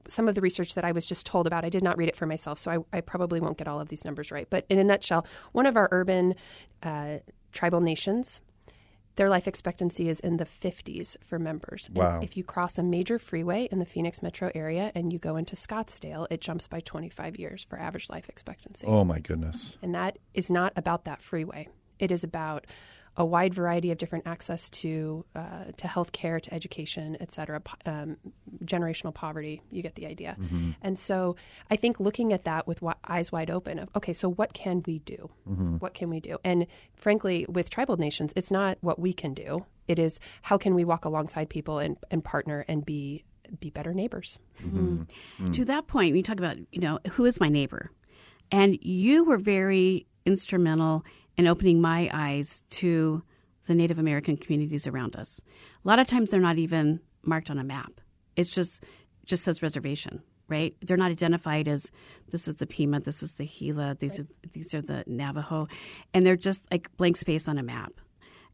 some 0.08 0.27
of 0.27 0.36
the 0.36 0.41
research 0.41 0.75
that 0.75 0.86
I 0.86 0.91
was 0.91 1.06
just 1.06 1.25
told 1.25 1.48
about, 1.48 1.63
I 1.65 1.70
did 1.70 1.84
not 1.84 1.98
read 1.98 2.10
it 2.10 2.15
for 2.15 2.25
myself, 2.25 2.60
so 2.60 2.72
I, 2.72 2.98
I 2.98 3.01
probably 3.01 3.39
won't 3.39 3.58
get 3.58 3.68
all 3.68 3.80
of 3.80 3.89
these 3.89 4.03
numbers 4.06 4.32
right. 4.32 4.48
But 4.50 4.65
in 4.70 4.80
a 4.80 4.84
nutshell, 4.84 5.25
one 5.51 5.65
of 5.65 5.75
our 5.77 5.88
urban 5.91 6.36
uh, 6.84 7.18
tribal 7.51 7.82
nations 7.82 8.41
their 9.18 9.30
life 9.30 9.46
expectancy 9.46 10.08
is 10.08 10.22
in 10.22 10.38
the 10.38 10.46
50s 10.46 11.18
for 11.22 11.38
members. 11.38 11.88
And 11.88 11.98
Wow. 11.98 12.22
if 12.24 12.38
you 12.38 12.46
cross 12.46 12.77
a 12.77 12.84
major 12.84 13.20
freeway 13.20 13.68
in 13.70 13.80
the 13.80 13.86
Phoenix 13.86 14.24
metro 14.24 14.50
area 14.56 14.89
and 14.96 15.12
you 15.12 15.20
go 15.20 15.36
into 15.36 15.53
Scottsdale, 15.58 16.27
it 16.30 16.39
jumps 16.39 16.65
by 16.70 16.80
25 16.80 17.38
years 17.38 17.65
for 17.65 17.77
average 17.77 18.10
life 18.10 18.30
expectancy. 18.30 18.88
Oh 18.88 19.03
my 19.03 19.20
goodness. 19.20 19.77
And 19.82 19.94
that 19.96 20.18
is 20.34 20.50
not 20.50 20.72
about 20.77 21.03
that 21.03 21.22
freeway. 21.22 21.68
It 22.00 22.10
is 22.10 22.24
about 22.24 22.65
a 23.18 23.25
wide 23.25 23.53
variety 23.53 23.91
of 23.91 23.98
different 23.98 24.25
access 24.25 24.70
to 24.70 25.25
uh, 25.36 25.65
to 25.77 25.88
health 25.88 26.12
care, 26.12 26.39
to 26.39 26.53
education, 26.53 27.18
et 27.20 27.32
cetera, 27.32 27.60
po- 27.60 27.77
um, 27.86 28.18
generational 28.63 29.13
poverty. 29.13 29.62
You 29.70 29.82
get 29.82 29.96
the 29.96 30.08
idea. 30.08 30.38
Mm-hmm. 30.39 30.72
And 30.82 30.98
so 30.98 31.36
I 31.70 31.75
think 31.75 32.00
looking 32.00 32.32
at 32.32 32.46
that 32.46 32.68
with 32.68 32.80
wi- 32.80 32.96
eyes 33.08 33.32
wide 33.32 33.50
open 33.50 33.80
of, 33.80 33.89
okay, 33.96 34.13
so 34.13 34.30
what 34.30 34.53
can 34.53 34.82
we 34.86 35.00
do? 35.00 35.30
Mm-hmm. 35.50 35.77
What 35.77 35.94
can 35.94 36.10
we 36.10 36.20
do? 36.20 36.38
And 36.44 36.68
frankly, 36.96 37.46
with 37.50 37.70
tribal 37.70 37.98
nations, 37.98 38.32
it's 38.36 38.51
not 38.51 38.77
what 38.82 38.98
we 38.98 39.12
can 39.13 39.34
do. 39.34 39.65
It 39.88 40.00
is 40.00 40.20
how 40.41 40.58
can 40.58 40.74
we 40.74 40.86
walk 40.86 41.03
alongside 41.03 41.50
people 41.50 41.80
and, 41.80 41.98
and 42.10 42.24
partner 42.24 42.63
and 42.68 42.86
be 42.86 43.25
be 43.60 43.70
better 43.70 43.94
neighbors. 43.94 44.39
Mm-hmm. 44.63 45.03
Mm. 45.48 45.53
To 45.53 45.65
that 45.65 45.88
point, 45.88 46.12
when 46.12 46.15
you 46.15 46.24
talk 46.24 46.38
about, 46.38 46.56
you 46.72 46.80
know, 46.80 47.00
who 47.12 47.25
is 47.25 47.41
my 47.41 47.50
neighbor? 47.50 47.91
And 48.50 48.77
you 48.82 49.25
were 49.25 49.38
very 49.38 50.08
instrumental 50.25 51.03
in 51.38 51.48
opening 51.48 51.82
my 51.82 52.10
eyes 52.14 52.64
to 52.72 53.24
the 53.68 53.76
Native 53.76 54.00
American 54.00 54.38
communities 54.38 54.88
around 54.88 55.16
us. 55.16 55.42
A 55.84 55.88
lot 55.88 56.00
of 56.00 56.08
times 56.08 56.30
they're 56.30 56.40
not 56.40 56.58
even 56.58 57.00
marked 57.24 57.50
on 57.50 57.60
a 57.60 57.64
map. 57.64 58.02
It's 58.36 58.50
just 58.50 58.84
just 59.26 59.44
says 59.44 59.62
reservation, 59.62 60.22
right? 60.48 60.76
They're 60.82 60.98
not 60.98 61.12
identified 61.12 61.68
as 61.68 61.92
this 62.32 62.48
is 62.48 62.56
the 62.56 62.66
Pima, 62.66 63.00
this 63.00 63.22
is 63.22 63.36
the 63.36 63.46
Gila, 63.46 63.98
these 64.00 64.20
are 64.20 64.28
these 64.54 64.74
are 64.74 64.82
the 64.82 65.04
Navajo, 65.08 65.68
and 66.14 66.26
they're 66.26 66.36
just 66.36 66.70
like 66.72 66.96
blank 66.98 67.18
space 67.18 67.48
on 67.48 67.58
a 67.58 67.64
map. 67.64 67.94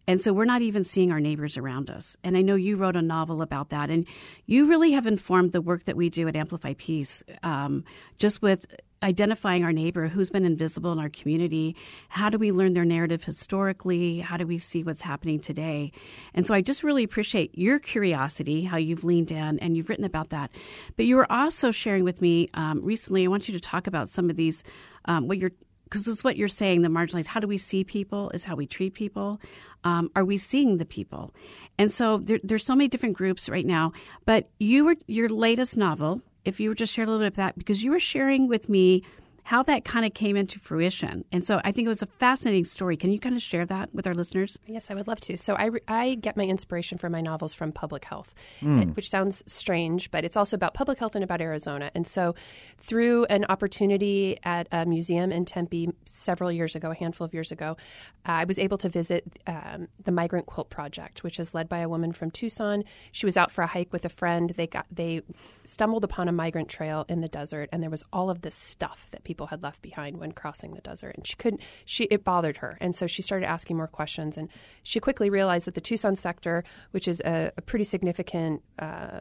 And 0.10 0.22
so 0.22 0.32
we're 0.32 0.46
not 0.46 0.62
even 0.62 0.86
seeing 0.86 1.12
our 1.12 1.20
neighbors 1.20 1.58
around 1.58 1.90
us. 1.90 2.16
And 2.24 2.38
I 2.38 2.42
know 2.42 2.56
you 2.56 2.78
wrote 2.78 2.96
a 2.96 3.02
novel 3.02 3.42
about 3.42 3.70
that, 3.70 3.90
and 3.90 4.06
you 4.46 4.68
really 4.68 4.92
have 4.94 5.06
informed 5.06 5.52
the 5.52 5.62
work 5.62 5.84
that 5.84 5.98
we 5.98 6.10
do 6.10 6.28
at 6.30 6.36
Amplify 6.36 6.76
Peace, 6.78 7.24
um, 7.44 7.84
just 8.18 8.42
with 8.42 8.66
identifying 9.04 9.64
our 9.64 9.72
neighbor 9.72 10.08
who's 10.08 10.30
been 10.30 10.46
invisible 10.46 10.92
in 10.92 11.00
our 11.00 11.10
community. 11.10 11.76
How 12.10 12.30
do 12.30 12.38
we 12.38 12.52
learn 12.52 12.74
their 12.74 12.86
narrative 12.86 13.24
historically? 13.24 14.20
How 14.20 14.38
do 14.38 14.48
we 14.48 14.58
see 14.58 14.84
what's 14.84 15.02
happening 15.02 15.40
today? 15.40 15.92
And 16.34 16.48
so 16.48 16.54
I 16.54 16.62
just 16.62 16.84
really 16.84 17.04
appreciate 17.04 17.58
your 17.58 17.80
curiosity, 17.80 18.64
how 18.64 18.78
you've 18.78 19.04
leaned 19.04 19.32
in 19.32 19.60
and 19.60 19.78
you've 19.78 19.90
written 19.90 20.06
about 20.06 20.30
that. 20.30 20.52
But 20.96 21.06
you 21.06 21.16
were 21.16 21.32
also 21.32 21.72
sharing 21.72 22.04
with 22.04 22.22
me 22.22 22.50
um, 22.56 22.82
recently. 22.84 23.24
I 23.24 23.28
want 23.28 23.48
you 23.48 23.54
to 23.54 23.60
talk 23.60 23.88
about 23.88 24.10
some 24.10 24.30
of 24.30 24.36
these, 24.36 24.64
um, 25.06 25.28
what 25.28 25.38
you're 25.38 25.52
because 25.84 26.06
it's 26.06 26.22
what 26.22 26.36
you're 26.36 26.50
saying 26.50 26.82
the 26.82 26.90
marginalized 26.90 27.28
how 27.28 27.40
do 27.40 27.48
we 27.48 27.58
see 27.58 27.82
people 27.82 28.30
is 28.32 28.44
how 28.44 28.56
we 28.56 28.68
treat 28.68 28.94
people 28.94 29.40
um, 29.86 30.12
are 30.18 30.26
we 30.26 30.38
seeing 30.38 30.78
the 30.78 30.86
people 30.86 31.34
and 31.78 31.94
so 31.94 32.18
there, 32.18 32.40
there's 32.44 32.66
so 32.66 32.76
many 32.76 32.90
different 32.90 33.16
groups 33.16 33.48
right 33.48 33.66
now 33.66 33.94
but 34.26 34.50
you 34.60 34.84
were 34.84 34.96
your 35.08 35.30
latest 35.30 35.78
novel 35.78 36.22
if 36.46 36.60
you 36.60 36.70
would 36.70 36.78
just 36.78 36.94
share 36.94 37.04
a 37.04 37.08
little 37.08 37.20
bit 37.20 37.28
of 37.28 37.36
that 37.36 37.58
because 37.58 37.84
you 37.84 37.92
were 37.92 38.00
sharing 38.00 38.48
with 38.48 38.70
me 38.70 39.04
how 39.48 39.64
that 39.64 39.86
kind 39.86 40.06
of 40.06 40.14
came 40.14 40.36
into 40.36 40.60
fruition. 40.60 41.24
And 41.32 41.48
so 41.48 41.62
I 41.64 41.72
think 41.72 41.86
it 41.86 41.88
was 41.88 42.02
a 42.02 42.06
fascinating 42.06 42.66
story. 42.66 42.98
Can 42.98 43.14
you 43.14 43.18
kind 43.18 43.34
of 43.34 43.42
share 43.42 43.66
that 43.68 43.96
with 43.96 44.06
our 44.06 44.14
listeners? 44.14 44.60
Yes, 44.66 44.92
I 44.92 44.94
would 44.94 45.08
love 45.08 45.22
to. 45.22 45.38
So 45.38 45.56
I, 45.56 45.70
I 45.88 46.16
get 46.16 46.36
my 46.36 46.44
inspiration 46.44 46.98
for 46.98 47.10
my 47.10 47.22
novels 47.22 47.54
from 47.54 47.72
public 47.72 48.04
health, 48.04 48.36
mm. 48.60 48.94
which 48.94 49.10
sounds 49.10 49.46
strange, 49.48 50.12
but 50.12 50.26
it's 50.26 50.36
also 50.36 50.58
about 50.58 50.74
public 50.74 50.98
health 51.00 51.16
and 51.16 51.24
about 51.24 51.40
Arizona. 51.40 51.92
And 51.96 52.06
so 52.06 52.36
through 52.78 53.24
an 53.30 53.46
opportunity 53.48 54.38
at 54.44 54.68
a 54.74 54.86
museum 54.86 55.32
in 55.32 55.46
Tempe 55.46 55.94
several 56.04 56.52
years 56.52 56.76
ago, 56.76 56.92
a 56.92 56.96
handful 56.96 57.24
of 57.24 57.34
years 57.34 57.50
ago, 57.50 57.78
I 58.26 58.44
was 58.44 58.60
able 58.60 58.78
to 58.80 58.90
visit 58.90 59.24
um, 59.48 59.88
the 60.04 60.12
Migrant 60.12 60.48
Quilt 60.48 60.70
Project, 60.70 61.24
which 61.24 61.40
is 61.40 61.54
led 61.54 61.70
by 61.70 61.80
a 61.80 61.88
woman 61.88 62.12
from 62.12 62.32
Tucson. 62.32 62.84
She 63.14 63.26
was 63.26 63.38
out 63.38 63.54
for 63.54 63.62
a 63.62 63.68
hike 63.68 63.94
with 63.94 64.04
a 64.04 64.10
friend. 64.10 64.50
They 64.50 64.68
got 64.68 64.88
they 64.92 65.22
stumbled 65.64 66.04
upon 66.04 66.28
a 66.28 66.34
migrant 66.34 66.68
trail 66.68 67.06
in 67.08 67.22
the 67.22 67.30
desert, 67.30 67.70
and 67.72 67.82
there 67.82 67.90
was 67.90 68.04
all 68.12 68.30
of 68.30 68.42
this 68.42 68.54
stuff 68.54 69.08
that 69.12 69.24
people 69.24 69.37
had 69.46 69.62
left 69.62 69.84
behind 69.84 70.18
when 70.18 70.32
crossing 70.32 70.74
the 70.74 70.82
desert. 70.82 71.16
And 71.16 71.28
she 71.28 71.36
couldn't. 71.36 71.62
She 71.86 72.06
it 72.06 72.24
bothered 72.24 72.58
her, 72.58 72.78
and 72.82 72.96
so 72.96 73.06
she 73.06 73.22
started 73.22 73.46
asking 73.46 73.78
more 73.78 73.88
questions. 73.88 74.38
And 74.38 74.50
she 74.82 75.00
quickly 75.00 75.30
realized 75.30 75.68
that 75.68 75.76
the 75.76 75.82
Tucson 75.82 76.16
sector, 76.16 76.64
which 76.92 77.08
is 77.08 77.22
a, 77.22 77.52
a 77.56 77.62
pretty 77.62 77.86
significant 77.86 78.64
uh, 78.80 79.20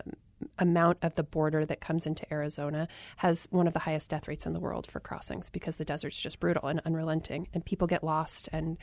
amount 0.58 0.98
of 1.02 1.14
the 1.14 1.22
border 1.22 1.64
that 1.64 1.80
comes 1.80 2.06
into 2.06 2.30
Arizona 2.32 2.88
has 3.16 3.46
one 3.50 3.66
of 3.66 3.72
the 3.72 3.80
highest 3.80 4.10
death 4.10 4.28
rates 4.28 4.46
in 4.46 4.52
the 4.52 4.60
world 4.60 4.86
for 4.86 5.00
crossings 5.00 5.50
because 5.50 5.76
the 5.76 5.84
desert's 5.84 6.20
just 6.20 6.40
brutal 6.40 6.68
and 6.68 6.80
unrelenting 6.84 7.48
and 7.54 7.64
people 7.64 7.86
get 7.86 8.04
lost 8.04 8.48
and 8.52 8.76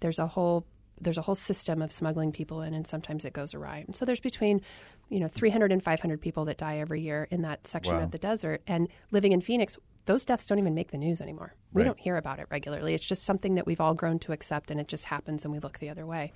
there's 0.00 0.18
a 0.18 0.26
whole 0.26 0.66
there's 1.00 1.18
a 1.18 1.22
whole 1.22 1.34
system 1.34 1.82
of 1.82 1.90
smuggling 1.90 2.30
people 2.32 2.62
in 2.62 2.72
and 2.72 2.86
sometimes 2.86 3.24
it 3.24 3.32
goes 3.32 3.52
awry. 3.52 3.84
And 3.86 3.96
so 3.96 4.04
there's 4.04 4.20
between 4.20 4.60
you 5.08 5.20
know 5.20 5.28
300 5.28 5.72
and 5.72 5.82
500 5.82 6.20
people 6.20 6.44
that 6.46 6.56
die 6.56 6.78
every 6.78 7.00
year 7.00 7.28
in 7.30 7.42
that 7.42 7.66
section 7.66 7.96
wow. 7.96 8.02
of 8.02 8.10
the 8.10 8.18
desert 8.18 8.62
and 8.66 8.88
living 9.10 9.32
in 9.32 9.40
Phoenix 9.40 9.76
those 10.06 10.24
deaths 10.24 10.46
don't 10.46 10.58
even 10.58 10.74
make 10.74 10.90
the 10.90 10.98
news 10.98 11.20
anymore. 11.20 11.54
We 11.72 11.82
right. 11.82 11.86
don't 11.86 11.98
hear 11.98 12.16
about 12.16 12.38
it 12.38 12.46
regularly. 12.50 12.94
It's 12.94 13.06
just 13.06 13.24
something 13.24 13.54
that 13.54 13.66
we've 13.66 13.80
all 13.80 13.94
grown 13.94 14.18
to 14.20 14.32
accept 14.32 14.70
and 14.70 14.80
it 14.80 14.88
just 14.88 15.06
happens 15.06 15.44
and 15.44 15.52
we 15.52 15.60
look 15.60 15.78
the 15.78 15.90
other 15.90 16.06
way 16.06 16.32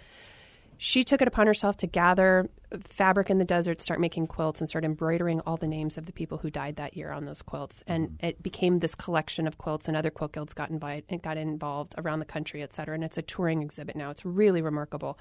she 0.80 1.02
took 1.02 1.20
it 1.20 1.26
upon 1.26 1.48
herself 1.48 1.76
to 1.78 1.88
gather 1.88 2.48
fabric 2.84 3.30
in 3.30 3.38
the 3.38 3.44
desert, 3.44 3.80
start 3.80 3.98
making 3.98 4.28
quilts, 4.28 4.60
and 4.60 4.68
start 4.68 4.84
embroidering 4.84 5.40
all 5.40 5.56
the 5.56 5.66
names 5.66 5.98
of 5.98 6.06
the 6.06 6.12
people 6.12 6.38
who 6.38 6.50
died 6.50 6.76
that 6.76 6.96
year 6.96 7.10
on 7.10 7.24
those 7.24 7.42
quilts. 7.42 7.82
And 7.88 8.10
mm-hmm. 8.10 8.26
it 8.26 8.42
became 8.44 8.78
this 8.78 8.94
collection 8.94 9.48
of 9.48 9.58
quilts, 9.58 9.88
and 9.88 9.96
other 9.96 10.10
quilt 10.10 10.32
guilds 10.32 10.54
got, 10.54 10.70
invite, 10.70 11.04
got 11.20 11.36
involved 11.36 11.96
around 11.98 12.20
the 12.20 12.24
country, 12.24 12.62
et 12.62 12.72
cetera. 12.72 12.94
And 12.94 13.02
it's 13.02 13.18
a 13.18 13.22
touring 13.22 13.60
exhibit 13.60 13.96
now. 13.96 14.10
It's 14.10 14.24
really 14.24 14.62
remarkable. 14.62 15.18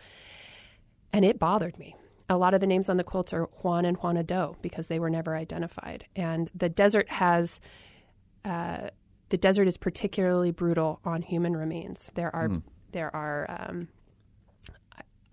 And 1.11 1.25
it 1.25 1.39
bothered 1.39 1.79
me. 1.79 1.95
A 2.29 2.37
lot 2.37 2.53
of 2.53 2.61
the 2.61 2.67
names 2.67 2.87
on 2.87 2.97
the 2.97 3.03
quilts 3.03 3.33
are 3.33 3.45
Juan 3.63 3.83
and 3.83 3.97
Juana 3.97 4.21
Doe 4.21 4.57
because 4.61 4.89
they 4.89 4.99
were 4.99 5.09
never 5.09 5.35
identified. 5.35 6.05
And 6.15 6.51
the 6.53 6.69
desert 6.69 7.09
has. 7.09 7.59
Uh, 8.47 8.89
the 9.29 9.37
desert 9.37 9.67
is 9.67 9.75
particularly 9.75 10.51
brutal 10.51 11.01
on 11.03 11.21
human 11.21 11.55
remains. 11.55 12.09
There 12.15 12.33
are 12.33 12.47
mm. 12.47 12.63
there 12.93 13.13
are 13.13 13.45
um, 13.49 13.89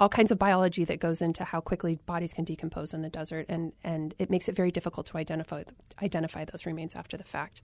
all 0.00 0.08
kinds 0.08 0.32
of 0.32 0.38
biology 0.38 0.84
that 0.84 0.98
goes 0.98 1.22
into 1.22 1.44
how 1.44 1.60
quickly 1.60 2.00
bodies 2.06 2.32
can 2.32 2.44
decompose 2.44 2.92
in 2.92 3.02
the 3.02 3.08
desert, 3.08 3.46
and, 3.48 3.72
and 3.84 4.12
it 4.18 4.30
makes 4.30 4.48
it 4.48 4.56
very 4.56 4.72
difficult 4.72 5.06
to 5.06 5.16
identify 5.16 5.62
identify 6.02 6.44
those 6.44 6.66
remains 6.66 6.96
after 6.96 7.16
the 7.16 7.24
fact. 7.24 7.62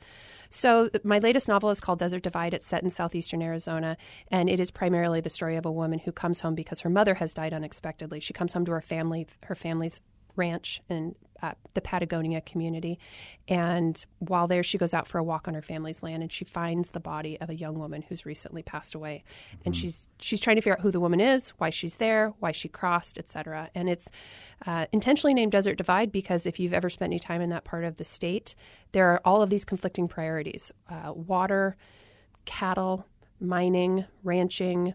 So 0.50 0.88
my 1.02 1.18
latest 1.18 1.48
novel 1.48 1.70
is 1.70 1.80
called 1.80 1.98
Desert 1.98 2.22
Divide. 2.22 2.54
It's 2.54 2.66
set 2.66 2.84
in 2.84 2.90
southeastern 2.90 3.42
Arizona, 3.42 3.96
and 4.30 4.48
it 4.48 4.60
is 4.60 4.70
primarily 4.70 5.20
the 5.20 5.30
story 5.30 5.56
of 5.56 5.66
a 5.66 5.72
woman 5.72 5.98
who 5.98 6.12
comes 6.12 6.40
home 6.40 6.54
because 6.54 6.80
her 6.80 6.90
mother 6.90 7.14
has 7.14 7.34
died 7.34 7.52
unexpectedly. 7.52 8.20
She 8.20 8.32
comes 8.32 8.52
home 8.52 8.64
to 8.66 8.72
her 8.72 8.80
family. 8.80 9.26
Her 9.44 9.56
family's 9.56 10.00
ranch 10.40 10.80
in 10.88 11.14
uh, 11.42 11.52
the 11.74 11.80
Patagonia 11.80 12.40
community. 12.40 12.98
And 13.48 14.04
while 14.18 14.46
there, 14.46 14.62
she 14.62 14.78
goes 14.78 14.92
out 14.92 15.06
for 15.06 15.18
a 15.18 15.24
walk 15.24 15.48
on 15.48 15.54
her 15.54 15.62
family's 15.62 16.02
land, 16.02 16.22
and 16.22 16.30
she 16.30 16.44
finds 16.44 16.90
the 16.90 17.00
body 17.00 17.40
of 17.40 17.48
a 17.48 17.54
young 17.54 17.78
woman 17.78 18.02
who's 18.02 18.26
recently 18.26 18.62
passed 18.62 18.94
away. 18.94 19.24
And 19.64 19.74
mm-hmm. 19.74 19.80
she's 19.80 20.08
she's 20.18 20.40
trying 20.40 20.56
to 20.56 20.62
figure 20.62 20.74
out 20.74 20.80
who 20.80 20.90
the 20.90 21.00
woman 21.00 21.20
is, 21.20 21.50
why 21.58 21.70
she's 21.70 21.96
there, 21.96 22.34
why 22.40 22.52
she 22.52 22.68
crossed, 22.68 23.18
etc. 23.18 23.70
And 23.74 23.88
it's 23.88 24.10
uh, 24.66 24.86
intentionally 24.92 25.34
named 25.34 25.52
Desert 25.52 25.76
Divide 25.76 26.12
because 26.12 26.46
if 26.46 26.60
you've 26.60 26.74
ever 26.74 26.90
spent 26.90 27.10
any 27.10 27.18
time 27.18 27.40
in 27.40 27.50
that 27.50 27.64
part 27.64 27.84
of 27.84 27.96
the 27.96 28.04
state, 28.04 28.54
there 28.92 29.08
are 29.08 29.20
all 29.24 29.42
of 29.42 29.50
these 29.50 29.64
conflicting 29.64 30.08
priorities: 30.08 30.70
uh, 30.90 31.12
water, 31.14 31.76
cattle, 32.44 33.06
mining, 33.40 34.04
ranching, 34.22 34.94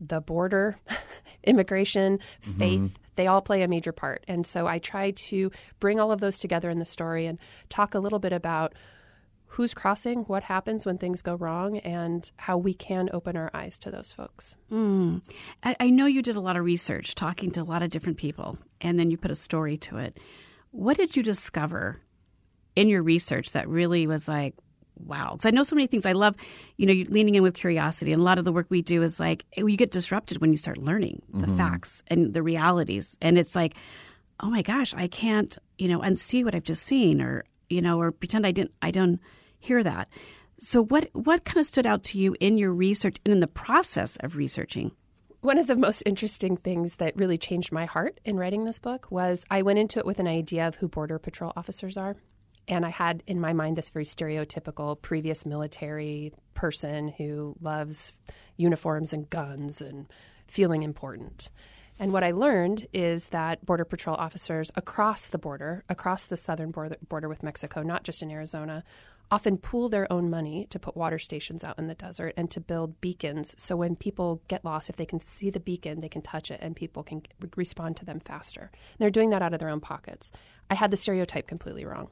the 0.00 0.20
border, 0.20 0.78
immigration, 1.44 2.18
mm-hmm. 2.42 2.58
faith 2.58 2.98
they 3.16 3.26
all 3.26 3.42
play 3.42 3.62
a 3.62 3.68
major 3.68 3.92
part. 3.92 4.24
And 4.28 4.46
so 4.46 4.66
I 4.66 4.78
try 4.78 5.10
to 5.10 5.50
bring 5.80 5.98
all 5.98 6.12
of 6.12 6.20
those 6.20 6.38
together 6.38 6.70
in 6.70 6.78
the 6.78 6.84
story 6.84 7.26
and 7.26 7.38
talk 7.68 7.94
a 7.94 7.98
little 7.98 8.18
bit 8.18 8.32
about 8.32 8.74
who's 9.46 9.74
crossing, 9.74 10.20
what 10.24 10.42
happens 10.42 10.84
when 10.84 10.98
things 10.98 11.22
go 11.22 11.34
wrong, 11.34 11.78
and 11.78 12.30
how 12.36 12.58
we 12.58 12.74
can 12.74 13.08
open 13.12 13.36
our 13.36 13.50
eyes 13.54 13.78
to 13.78 13.90
those 13.90 14.12
folks. 14.12 14.54
Mm. 14.70 15.26
I, 15.62 15.76
I, 15.80 15.90
know 15.90 16.04
you 16.04 16.20
did 16.20 16.36
a 16.36 16.40
lot 16.40 16.56
of 16.56 16.64
research, 16.64 17.14
talking 17.14 17.50
to 17.52 17.62
a 17.62 17.64
lot 17.64 17.82
of 17.82 17.90
different 17.90 18.18
people, 18.18 18.58
and 18.82 18.98
then 18.98 19.10
you 19.10 19.16
put 19.16 19.30
a 19.30 19.36
story 19.36 19.78
to 19.78 19.96
it. 19.96 20.18
What 20.72 20.98
did 20.98 21.16
you 21.16 21.22
discover 21.22 22.02
in 22.74 22.88
your 22.88 23.02
research 23.02 23.52
that 23.52 23.66
really 23.66 24.06
was 24.06 24.28
like, 24.28 24.54
wow. 24.96 25.32
Because 25.32 25.46
I 25.46 25.50
know 25.50 25.62
so 25.62 25.76
many 25.76 25.86
things. 25.86 26.06
I 26.06 26.12
love, 26.12 26.34
you 26.76 26.86
know, 26.86 26.92
you're 26.92 27.06
leaning 27.06 27.34
in 27.34 27.42
with 27.42 27.54
curiosity. 27.54 28.12
And 28.12 28.20
a 28.20 28.24
lot 28.24 28.38
of 28.38 28.44
the 28.44 28.52
work 28.52 28.66
we 28.68 28.82
do 28.82 29.02
is 29.02 29.20
like, 29.20 29.44
you 29.56 29.76
get 29.76 29.90
disrupted 29.90 30.40
when 30.40 30.52
you 30.52 30.58
start 30.58 30.78
learning 30.78 31.22
the 31.32 31.46
mm-hmm. 31.46 31.56
facts 31.56 32.02
and 32.08 32.34
the 32.34 32.42
realities. 32.42 33.16
And 33.20 33.38
it's 33.38 33.54
like, 33.54 33.74
oh 34.40 34.50
my 34.50 34.62
gosh, 34.62 34.94
I 34.94 35.08
can't, 35.08 35.56
you 35.78 35.88
know, 35.88 36.00
unsee 36.00 36.44
what 36.44 36.54
I've 36.54 36.62
just 36.62 36.84
seen 36.84 37.20
or, 37.20 37.44
you 37.68 37.80
know, 37.80 38.00
or 38.00 38.12
pretend 38.12 38.46
I 38.46 38.52
didn't, 38.52 38.72
I 38.82 38.90
don't 38.90 39.20
hear 39.58 39.82
that. 39.82 40.08
So 40.58 40.82
what, 40.84 41.10
what 41.12 41.44
kind 41.44 41.58
of 41.58 41.66
stood 41.66 41.86
out 41.86 42.02
to 42.04 42.18
you 42.18 42.36
in 42.40 42.56
your 42.56 42.72
research 42.72 43.16
and 43.24 43.32
in 43.32 43.40
the 43.40 43.46
process 43.46 44.16
of 44.20 44.36
researching? 44.36 44.92
One 45.42 45.58
of 45.58 45.66
the 45.66 45.76
most 45.76 46.02
interesting 46.06 46.56
things 46.56 46.96
that 46.96 47.16
really 47.16 47.38
changed 47.38 47.72
my 47.72 47.84
heart 47.84 48.18
in 48.24 48.36
writing 48.36 48.64
this 48.64 48.78
book 48.78 49.06
was 49.10 49.44
I 49.50 49.62
went 49.62 49.78
into 49.78 49.98
it 49.98 50.06
with 50.06 50.18
an 50.18 50.26
idea 50.26 50.66
of 50.66 50.76
who 50.76 50.88
Border 50.88 51.18
Patrol 51.18 51.52
officers 51.56 51.96
are. 51.96 52.16
And 52.68 52.84
I 52.84 52.90
had 52.90 53.22
in 53.26 53.40
my 53.40 53.52
mind 53.52 53.76
this 53.76 53.90
very 53.90 54.04
stereotypical 54.04 55.00
previous 55.00 55.46
military 55.46 56.32
person 56.54 57.08
who 57.08 57.56
loves 57.60 58.12
uniforms 58.56 59.12
and 59.12 59.28
guns 59.30 59.80
and 59.80 60.06
feeling 60.48 60.82
important. 60.82 61.50
And 61.98 62.12
what 62.12 62.24
I 62.24 62.32
learned 62.32 62.86
is 62.92 63.28
that 63.28 63.64
Border 63.64 63.84
Patrol 63.84 64.16
officers 64.16 64.70
across 64.74 65.28
the 65.28 65.38
border, 65.38 65.84
across 65.88 66.26
the 66.26 66.36
southern 66.36 66.70
border, 66.70 66.96
border 67.08 67.28
with 67.28 67.42
Mexico, 67.42 67.82
not 67.82 68.04
just 68.04 68.22
in 68.22 68.30
Arizona, 68.30 68.84
often 69.30 69.56
pool 69.56 69.88
their 69.88 70.10
own 70.12 70.30
money 70.30 70.66
to 70.70 70.78
put 70.78 70.96
water 70.96 71.18
stations 71.18 71.64
out 71.64 71.78
in 71.78 71.88
the 71.88 71.94
desert 71.94 72.34
and 72.36 72.50
to 72.50 72.60
build 72.60 73.00
beacons. 73.00 73.54
So 73.58 73.76
when 73.76 73.96
people 73.96 74.42
get 74.46 74.64
lost, 74.64 74.90
if 74.90 74.96
they 74.96 75.06
can 75.06 75.20
see 75.20 75.50
the 75.50 75.58
beacon, 75.58 76.00
they 76.00 76.08
can 76.08 76.22
touch 76.22 76.50
it 76.50 76.60
and 76.62 76.76
people 76.76 77.02
can 77.02 77.22
respond 77.56 77.96
to 77.96 78.04
them 78.04 78.20
faster. 78.20 78.70
And 78.72 78.98
they're 78.98 79.10
doing 79.10 79.30
that 79.30 79.42
out 79.42 79.54
of 79.54 79.58
their 79.58 79.70
own 79.70 79.80
pockets. 79.80 80.30
I 80.70 80.74
had 80.74 80.90
the 80.90 80.96
stereotype 80.96 81.46
completely 81.46 81.84
wrong 81.84 82.10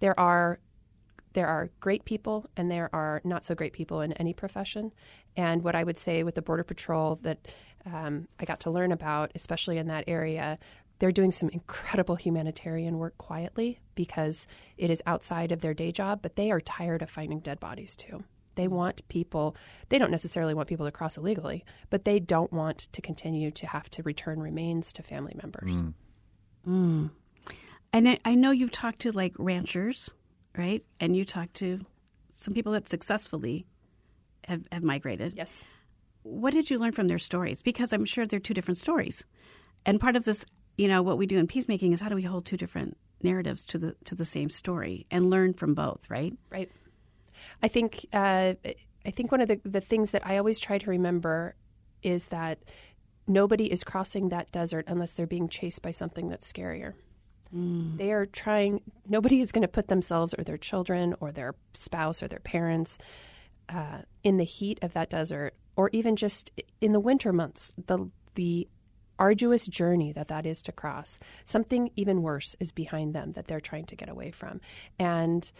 there 0.00 0.18
are 0.18 0.58
there 1.32 1.46
are 1.46 1.68
great 1.80 2.06
people 2.06 2.48
and 2.56 2.70
there 2.70 2.88
are 2.94 3.20
not 3.22 3.44
so 3.44 3.54
great 3.54 3.74
people 3.74 4.00
in 4.00 4.14
any 4.14 4.32
profession. 4.32 4.90
And 5.36 5.62
what 5.62 5.74
I 5.74 5.84
would 5.84 5.98
say 5.98 6.22
with 6.22 6.34
the 6.34 6.40
Border 6.40 6.64
Patrol 6.64 7.16
that 7.16 7.46
um, 7.84 8.26
I 8.40 8.46
got 8.46 8.60
to 8.60 8.70
learn 8.70 8.90
about, 8.90 9.32
especially 9.34 9.76
in 9.76 9.86
that 9.88 10.04
area, 10.06 10.58
they're 10.98 11.12
doing 11.12 11.30
some 11.30 11.50
incredible 11.50 12.16
humanitarian 12.16 12.96
work 12.96 13.18
quietly 13.18 13.80
because 13.94 14.46
it 14.78 14.88
is 14.88 15.02
outside 15.06 15.52
of 15.52 15.60
their 15.60 15.74
day 15.74 15.92
job, 15.92 16.20
but 16.22 16.36
they 16.36 16.50
are 16.50 16.60
tired 16.60 17.02
of 17.02 17.10
finding 17.10 17.40
dead 17.40 17.60
bodies 17.60 17.96
too. 17.96 18.24
They 18.54 18.68
want 18.68 19.06
people, 19.08 19.54
they 19.90 19.98
don't 19.98 20.10
necessarily 20.10 20.54
want 20.54 20.68
people 20.68 20.86
to 20.86 20.92
cross 20.92 21.18
illegally, 21.18 21.66
but 21.90 22.06
they 22.06 22.18
don't 22.18 22.52
want 22.52 22.78
to 22.92 23.02
continue 23.02 23.50
to 23.50 23.66
have 23.66 23.90
to 23.90 24.02
return 24.02 24.40
remains 24.40 24.90
to 24.94 25.02
family 25.02 25.36
members. 25.36 25.82
Mm. 25.82 25.94
Mm. 26.66 27.10
And 27.92 28.08
I, 28.08 28.18
I 28.24 28.34
know 28.34 28.50
you've 28.50 28.70
talked 28.70 29.00
to 29.00 29.12
like 29.12 29.34
ranchers, 29.38 30.10
right? 30.56 30.84
And 31.00 31.16
you 31.16 31.24
talked 31.24 31.54
to 31.54 31.80
some 32.34 32.54
people 32.54 32.72
that 32.72 32.88
successfully 32.88 33.66
have, 34.44 34.66
have 34.70 34.82
migrated. 34.82 35.34
Yes. 35.36 35.64
What 36.22 36.52
did 36.52 36.70
you 36.70 36.78
learn 36.78 36.92
from 36.92 37.08
their 37.08 37.18
stories? 37.18 37.62
Because 37.62 37.92
I'm 37.92 38.04
sure 38.04 38.26
they're 38.26 38.40
two 38.40 38.54
different 38.54 38.78
stories. 38.78 39.24
And 39.84 40.00
part 40.00 40.16
of 40.16 40.24
this, 40.24 40.44
you 40.76 40.88
know, 40.88 41.02
what 41.02 41.18
we 41.18 41.26
do 41.26 41.38
in 41.38 41.46
peacemaking 41.46 41.92
is 41.92 42.00
how 42.00 42.08
do 42.08 42.16
we 42.16 42.22
hold 42.22 42.44
two 42.44 42.56
different 42.56 42.96
narratives 43.22 43.64
to 43.66 43.78
the 43.78 43.96
to 44.04 44.14
the 44.14 44.24
same 44.24 44.50
story 44.50 45.06
and 45.10 45.30
learn 45.30 45.54
from 45.54 45.74
both, 45.74 46.10
right? 46.10 46.34
Right. 46.50 46.70
I 47.62 47.68
think 47.68 48.04
uh, 48.12 48.54
I 49.06 49.10
think 49.10 49.30
one 49.30 49.40
of 49.40 49.48
the, 49.48 49.60
the 49.64 49.80
things 49.80 50.10
that 50.10 50.26
I 50.26 50.36
always 50.36 50.58
try 50.58 50.78
to 50.78 50.90
remember 50.90 51.54
is 52.02 52.28
that 52.28 52.58
nobody 53.26 53.70
is 53.70 53.84
crossing 53.84 54.28
that 54.30 54.50
desert 54.52 54.84
unless 54.88 55.14
they're 55.14 55.26
being 55.26 55.48
chased 55.48 55.80
by 55.82 55.92
something 55.92 56.28
that's 56.28 56.50
scarier. 56.50 56.94
Mm. 57.54 57.98
They 57.98 58.12
are 58.12 58.26
trying, 58.26 58.80
nobody 59.08 59.40
is 59.40 59.52
going 59.52 59.62
to 59.62 59.68
put 59.68 59.88
themselves 59.88 60.34
or 60.36 60.44
their 60.44 60.56
children 60.56 61.14
or 61.20 61.32
their 61.32 61.54
spouse 61.74 62.22
or 62.22 62.28
their 62.28 62.40
parents 62.40 62.98
uh, 63.68 64.02
in 64.22 64.36
the 64.36 64.44
heat 64.44 64.78
of 64.82 64.92
that 64.94 65.10
desert 65.10 65.54
or 65.76 65.90
even 65.92 66.16
just 66.16 66.50
in 66.80 66.92
the 66.92 67.00
winter 67.00 67.32
months, 67.32 67.74
the, 67.86 68.10
the 68.34 68.68
arduous 69.18 69.66
journey 69.66 70.12
that 70.12 70.28
that 70.28 70.46
is 70.46 70.62
to 70.62 70.72
cross. 70.72 71.18
Something 71.44 71.90
even 71.96 72.22
worse 72.22 72.56
is 72.60 72.70
behind 72.70 73.14
them 73.14 73.32
that 73.32 73.46
they're 73.46 73.60
trying 73.60 73.86
to 73.86 73.96
get 73.96 74.08
away 74.08 74.30
from. 74.30 74.60
And 74.98 75.50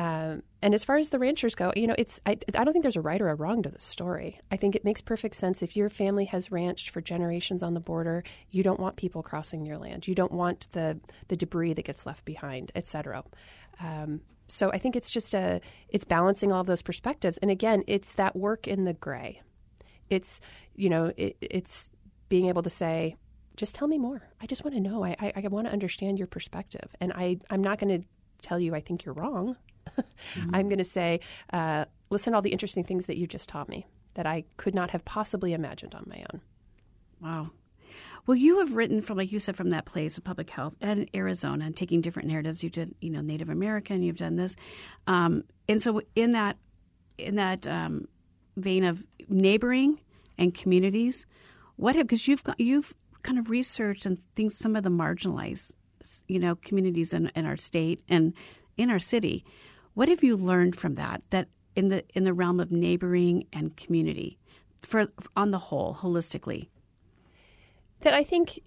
Um, 0.00 0.42
and 0.62 0.72
as 0.72 0.82
far 0.82 0.96
as 0.96 1.10
the 1.10 1.18
ranchers 1.18 1.54
go, 1.54 1.74
you 1.76 1.86
know, 1.86 1.94
it's 1.98 2.22
I, 2.24 2.38
I 2.54 2.64
don't 2.64 2.72
think 2.72 2.84
there's 2.84 2.96
a 2.96 3.02
right 3.02 3.20
or 3.20 3.28
a 3.28 3.34
wrong 3.34 3.62
to 3.64 3.68
the 3.68 3.80
story. 3.80 4.40
I 4.50 4.56
think 4.56 4.74
it 4.74 4.82
makes 4.82 5.02
perfect 5.02 5.36
sense 5.36 5.62
if 5.62 5.76
your 5.76 5.90
family 5.90 6.24
has 6.24 6.50
ranched 6.50 6.88
for 6.88 7.02
generations 7.02 7.62
on 7.62 7.74
the 7.74 7.80
border, 7.80 8.24
you 8.50 8.62
don't 8.62 8.80
want 8.80 8.96
people 8.96 9.22
crossing 9.22 9.66
your 9.66 9.76
land. 9.76 10.08
You 10.08 10.14
don't 10.14 10.32
want 10.32 10.68
the 10.72 10.98
the 11.28 11.36
debris 11.36 11.74
that 11.74 11.84
gets 11.84 12.06
left 12.06 12.24
behind, 12.24 12.72
et 12.74 12.86
cetera. 12.86 13.22
Um, 13.78 14.22
so 14.48 14.70
I 14.70 14.78
think 14.78 14.96
it's 14.96 15.10
just 15.10 15.34
a 15.34 15.60
it's 15.90 16.04
balancing 16.04 16.50
all 16.50 16.64
those 16.64 16.80
perspectives. 16.80 17.36
And 17.36 17.50
again, 17.50 17.84
it's 17.86 18.14
that 18.14 18.34
work 18.34 18.66
in 18.66 18.84
the 18.86 18.94
gray. 18.94 19.42
It's 20.08 20.40
you 20.76 20.88
know 20.88 21.12
it, 21.18 21.36
it's 21.42 21.90
being 22.30 22.46
able 22.46 22.62
to 22.62 22.70
say, 22.70 23.16
just 23.58 23.74
tell 23.74 23.86
me 23.86 23.98
more. 23.98 24.22
I 24.40 24.46
just 24.46 24.64
want 24.64 24.76
to 24.76 24.80
know. 24.80 25.04
I 25.04 25.14
I, 25.20 25.32
I 25.36 25.48
want 25.48 25.66
to 25.66 25.72
understand 25.74 26.16
your 26.16 26.26
perspective, 26.26 26.88
and 27.02 27.12
I 27.12 27.36
I'm 27.50 27.62
not 27.62 27.78
going 27.78 28.00
to 28.00 28.08
tell 28.40 28.58
you 28.58 28.74
I 28.74 28.80
think 28.80 29.04
you're 29.04 29.12
wrong. 29.12 29.56
Mm-hmm. 29.98 30.54
I'm 30.54 30.68
going 30.68 30.78
to 30.78 30.84
say, 30.84 31.20
uh, 31.52 31.84
listen 32.10 32.32
to 32.32 32.36
all 32.36 32.42
the 32.42 32.50
interesting 32.50 32.84
things 32.84 33.06
that 33.06 33.16
you 33.16 33.26
just 33.26 33.48
taught 33.48 33.68
me 33.68 33.86
that 34.14 34.26
I 34.26 34.44
could 34.56 34.74
not 34.74 34.90
have 34.90 35.04
possibly 35.04 35.52
imagined 35.52 35.94
on 35.94 36.04
my 36.06 36.24
own. 36.32 36.40
Wow. 37.20 37.50
Well, 38.26 38.36
you 38.36 38.58
have 38.58 38.76
written 38.76 39.02
from, 39.02 39.18
like 39.18 39.32
you 39.32 39.38
said, 39.38 39.56
from 39.56 39.70
that 39.70 39.84
place 39.84 40.18
of 40.18 40.24
public 40.24 40.50
health 40.50 40.74
and 40.80 41.08
Arizona, 41.14 41.66
and 41.66 41.76
taking 41.76 42.00
different 42.00 42.28
narratives. 42.28 42.62
You 42.62 42.70
did, 42.70 42.94
you 43.00 43.10
know, 43.10 43.20
Native 43.20 43.48
American. 43.48 44.02
You've 44.02 44.16
done 44.16 44.36
this, 44.36 44.56
um, 45.06 45.44
and 45.68 45.82
so 45.82 46.02
in 46.14 46.32
that, 46.32 46.56
in 47.18 47.36
that 47.36 47.66
um, 47.66 48.08
vein 48.56 48.84
of 48.84 49.04
neighboring 49.28 50.00
and 50.38 50.54
communities, 50.54 51.26
what 51.76 51.96
have 51.96 52.06
because 52.06 52.28
you've 52.28 52.44
got 52.44 52.60
you've 52.60 52.94
kind 53.22 53.38
of 53.38 53.50
researched 53.50 54.06
and 54.06 54.18
think 54.34 54.52
some 54.52 54.76
of 54.76 54.82
the 54.82 54.90
marginalized, 54.90 55.72
you 56.28 56.38
know, 56.38 56.56
communities 56.56 57.12
in, 57.12 57.30
in 57.34 57.46
our 57.46 57.56
state 57.56 58.02
and 58.08 58.34
in 58.76 58.90
our 58.90 58.98
city. 58.98 59.44
What 60.00 60.08
have 60.08 60.24
you 60.24 60.34
learned 60.34 60.76
from 60.76 60.94
that? 60.94 61.20
That 61.28 61.48
in 61.76 61.88
the 61.88 62.04
in 62.14 62.24
the 62.24 62.32
realm 62.32 62.58
of 62.58 62.72
neighboring 62.72 63.46
and 63.52 63.76
community, 63.76 64.38
for 64.80 65.08
on 65.36 65.50
the 65.50 65.58
whole, 65.58 65.92
holistically. 65.96 66.70
That 68.00 68.14
I 68.14 68.24
think 68.24 68.60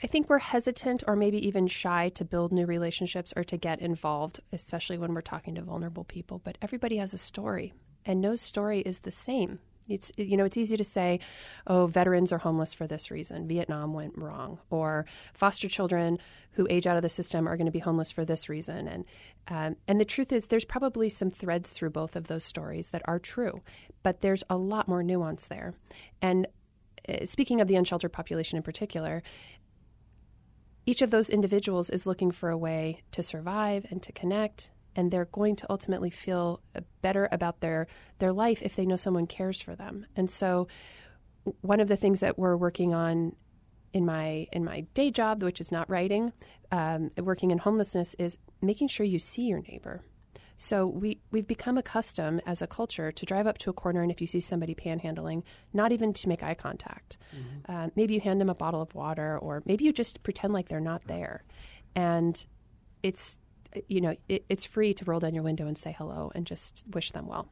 I 0.00 0.06
think 0.06 0.28
we're 0.28 0.38
hesitant 0.38 1.02
or 1.08 1.16
maybe 1.16 1.44
even 1.44 1.66
shy 1.66 2.10
to 2.10 2.24
build 2.24 2.52
new 2.52 2.64
relationships 2.64 3.32
or 3.34 3.42
to 3.42 3.56
get 3.56 3.80
involved, 3.80 4.38
especially 4.52 4.98
when 4.98 5.14
we're 5.14 5.20
talking 5.20 5.56
to 5.56 5.62
vulnerable 5.62 6.04
people. 6.04 6.38
But 6.38 6.58
everybody 6.62 6.98
has 6.98 7.12
a 7.12 7.18
story, 7.18 7.74
and 8.04 8.20
no 8.20 8.36
story 8.36 8.82
is 8.82 9.00
the 9.00 9.10
same. 9.10 9.58
It's 9.90 10.12
you 10.16 10.36
know 10.36 10.44
it's 10.44 10.56
easy 10.56 10.76
to 10.76 10.84
say, 10.84 11.20
oh, 11.66 11.86
veterans 11.86 12.32
are 12.32 12.38
homeless 12.38 12.72
for 12.72 12.86
this 12.86 13.10
reason. 13.10 13.48
Vietnam 13.48 13.92
went 13.92 14.16
wrong, 14.16 14.58
or 14.70 15.06
foster 15.34 15.68
children 15.68 16.18
who 16.52 16.66
age 16.70 16.86
out 16.86 16.96
of 16.96 17.02
the 17.02 17.08
system 17.08 17.46
are 17.46 17.56
going 17.56 17.66
to 17.66 17.72
be 17.72 17.78
homeless 17.78 18.10
for 18.10 18.24
this 18.24 18.48
reason. 18.48 18.88
And 18.88 19.04
um, 19.48 19.76
and 19.88 20.00
the 20.00 20.04
truth 20.04 20.32
is, 20.32 20.46
there's 20.46 20.64
probably 20.64 21.08
some 21.08 21.30
threads 21.30 21.70
through 21.70 21.90
both 21.90 22.16
of 22.16 22.28
those 22.28 22.44
stories 22.44 22.90
that 22.90 23.02
are 23.06 23.18
true, 23.18 23.62
but 24.02 24.20
there's 24.20 24.44
a 24.48 24.56
lot 24.56 24.88
more 24.88 25.02
nuance 25.02 25.46
there. 25.46 25.74
And 26.22 26.46
uh, 27.08 27.26
speaking 27.26 27.60
of 27.60 27.68
the 27.68 27.76
unsheltered 27.76 28.12
population 28.12 28.56
in 28.56 28.62
particular, 28.62 29.22
each 30.86 31.02
of 31.02 31.10
those 31.10 31.30
individuals 31.30 31.90
is 31.90 32.06
looking 32.06 32.30
for 32.30 32.50
a 32.50 32.58
way 32.58 33.02
to 33.12 33.22
survive 33.22 33.86
and 33.90 34.02
to 34.02 34.12
connect 34.12 34.70
and 34.96 35.10
they're 35.10 35.26
going 35.26 35.56
to 35.56 35.66
ultimately 35.70 36.10
feel 36.10 36.60
better 37.02 37.28
about 37.32 37.60
their 37.60 37.86
their 38.18 38.32
life 38.32 38.60
if 38.62 38.76
they 38.76 38.86
know 38.86 38.96
someone 38.96 39.26
cares 39.26 39.60
for 39.60 39.74
them. 39.74 40.06
And 40.16 40.30
so 40.30 40.68
one 41.60 41.80
of 41.80 41.88
the 41.88 41.96
things 41.96 42.20
that 42.20 42.38
we're 42.38 42.56
working 42.56 42.94
on 42.94 43.34
in 43.92 44.04
my 44.04 44.46
in 44.52 44.64
my 44.64 44.82
day 44.94 45.10
job, 45.10 45.42
which 45.42 45.60
is 45.60 45.72
not 45.72 45.88
writing, 45.90 46.32
um, 46.70 47.10
working 47.16 47.50
in 47.50 47.58
homelessness, 47.58 48.14
is 48.18 48.38
making 48.62 48.88
sure 48.88 49.06
you 49.06 49.18
see 49.18 49.42
your 49.42 49.60
neighbor. 49.60 50.02
So 50.56 50.86
we 50.86 51.18
we've 51.30 51.46
become 51.46 51.78
accustomed 51.78 52.42
as 52.46 52.60
a 52.60 52.66
culture 52.66 53.10
to 53.10 53.26
drive 53.26 53.46
up 53.46 53.58
to 53.58 53.70
a 53.70 53.72
corner 53.72 54.02
and 54.02 54.10
if 54.10 54.20
you 54.20 54.26
see 54.26 54.40
somebody 54.40 54.74
panhandling, 54.74 55.42
not 55.72 55.90
even 55.90 56.12
to 56.12 56.28
make 56.28 56.42
eye 56.42 56.54
contact. 56.54 57.16
Mm-hmm. 57.34 57.72
Uh, 57.72 57.88
maybe 57.96 58.14
you 58.14 58.20
hand 58.20 58.40
them 58.40 58.50
a 58.50 58.54
bottle 58.54 58.82
of 58.82 58.94
water, 58.94 59.38
or 59.38 59.62
maybe 59.64 59.84
you 59.84 59.92
just 59.92 60.22
pretend 60.22 60.52
like 60.52 60.68
they're 60.68 60.78
not 60.78 61.06
there, 61.06 61.44
and 61.94 62.44
it's 63.02 63.38
you 63.88 64.00
know, 64.00 64.16
it, 64.28 64.44
it's 64.48 64.64
free 64.64 64.94
to 64.94 65.04
roll 65.04 65.20
down 65.20 65.34
your 65.34 65.44
window 65.44 65.66
and 65.66 65.76
say 65.76 65.94
hello 65.96 66.32
and 66.34 66.46
just 66.46 66.84
wish 66.92 67.10
them 67.12 67.26
well. 67.26 67.48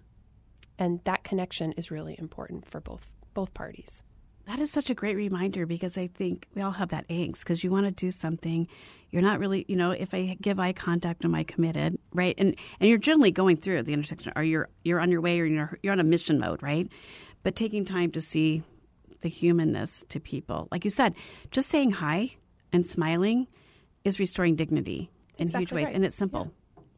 And 0.78 1.00
that 1.04 1.24
connection 1.24 1.72
is 1.72 1.90
really 1.90 2.16
important 2.18 2.68
for 2.68 2.81
both 2.81 3.11
both 3.35 3.54
parties. 3.54 4.02
That 4.46 4.61
is 4.61 4.70
such 4.70 4.88
a 4.88 4.94
great 4.94 5.14
reminder 5.14 5.66
because 5.66 5.98
I 5.98 6.07
think 6.07 6.48
we 6.54 6.62
all 6.62 6.70
have 6.72 6.88
that 6.88 7.07
angst 7.09 7.40
because 7.40 7.62
you 7.62 7.70
want 7.70 7.85
to 7.85 7.90
do 7.90 8.11
something. 8.11 8.66
You're 9.11 9.20
not 9.22 9.40
really, 9.40 9.66
you 9.68 9.76
know, 9.76 9.90
if 9.90 10.14
I 10.14 10.38
give 10.40 10.59
eye 10.59 10.72
contact, 10.72 11.24
am 11.24 11.35
I 11.35 11.44
committed, 11.44 11.98
right? 12.14 12.35
And 12.38 12.57
and 12.81 12.88
you're 12.88 12.98
generally 12.98 13.31
going 13.31 13.59
through 13.59 13.83
the 13.83 13.92
intersection, 13.92 14.33
or 14.37 14.42
you're 14.42 14.68
you're 14.85 15.00
on 15.00 15.11
your 15.11 15.20
way, 15.20 15.38
or 15.38 15.44
you're 15.44 15.78
you're 15.83 15.92
on 15.92 16.00
a 16.00 16.04
mission 16.04 16.38
mode, 16.38 16.62
right? 16.62 16.88
But 17.42 17.57
taking 17.57 17.85
time 17.85 18.11
to 18.12 18.20
see 18.20 18.62
the 19.20 19.28
humanness 19.28 20.04
to 20.09 20.20
people, 20.20 20.68
like 20.70 20.85
you 20.85 20.90
said, 20.90 21.14
just 21.50 21.68
saying 21.68 21.90
hi 21.90 22.37
and 22.72 22.87
smiling 22.87 23.48
is 24.04 24.18
restoring 24.18 24.57
dignity 24.57 25.11
in 25.38 25.44
exactly 25.44 25.64
huge 25.64 25.72
ways, 25.72 25.87
right. 25.87 25.94
and 25.94 26.05
it's 26.05 26.16
simple, 26.16 26.51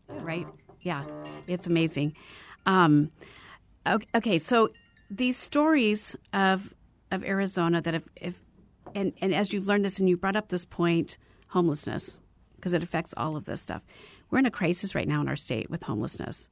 yeah. 0.09 0.20
right? 0.22 0.46
Yeah, 0.81 1.05
it's 1.46 1.66
amazing. 1.66 2.14
Um, 2.66 3.11
okay, 4.14 4.38
so 4.38 4.70
these 5.11 5.37
stories 5.37 6.16
of 6.33 6.74
of 7.11 7.24
Arizona 7.24 7.81
that 7.83 7.94
have, 7.94 8.09
if, 8.16 8.40
and 8.94 9.12
and 9.20 9.35
as 9.35 9.53
you've 9.53 9.66
learned 9.66 9.85
this 9.85 9.98
and 9.98 10.09
you 10.09 10.16
brought 10.16 10.37
up 10.37 10.48
this 10.48 10.64
point, 10.64 11.18
homelessness, 11.48 12.20
because 12.57 12.72
it 12.72 12.83
affects 12.83 13.12
all 13.16 13.37
of 13.37 13.44
this 13.44 13.61
stuff. 13.61 13.83
We're 14.31 14.38
in 14.38 14.46
a 14.46 14.50
crisis 14.50 14.94
right 14.94 15.09
now 15.09 15.20
in 15.20 15.29
our 15.29 15.37
state 15.37 15.70
with 15.70 15.83
homelessness, 15.83 16.48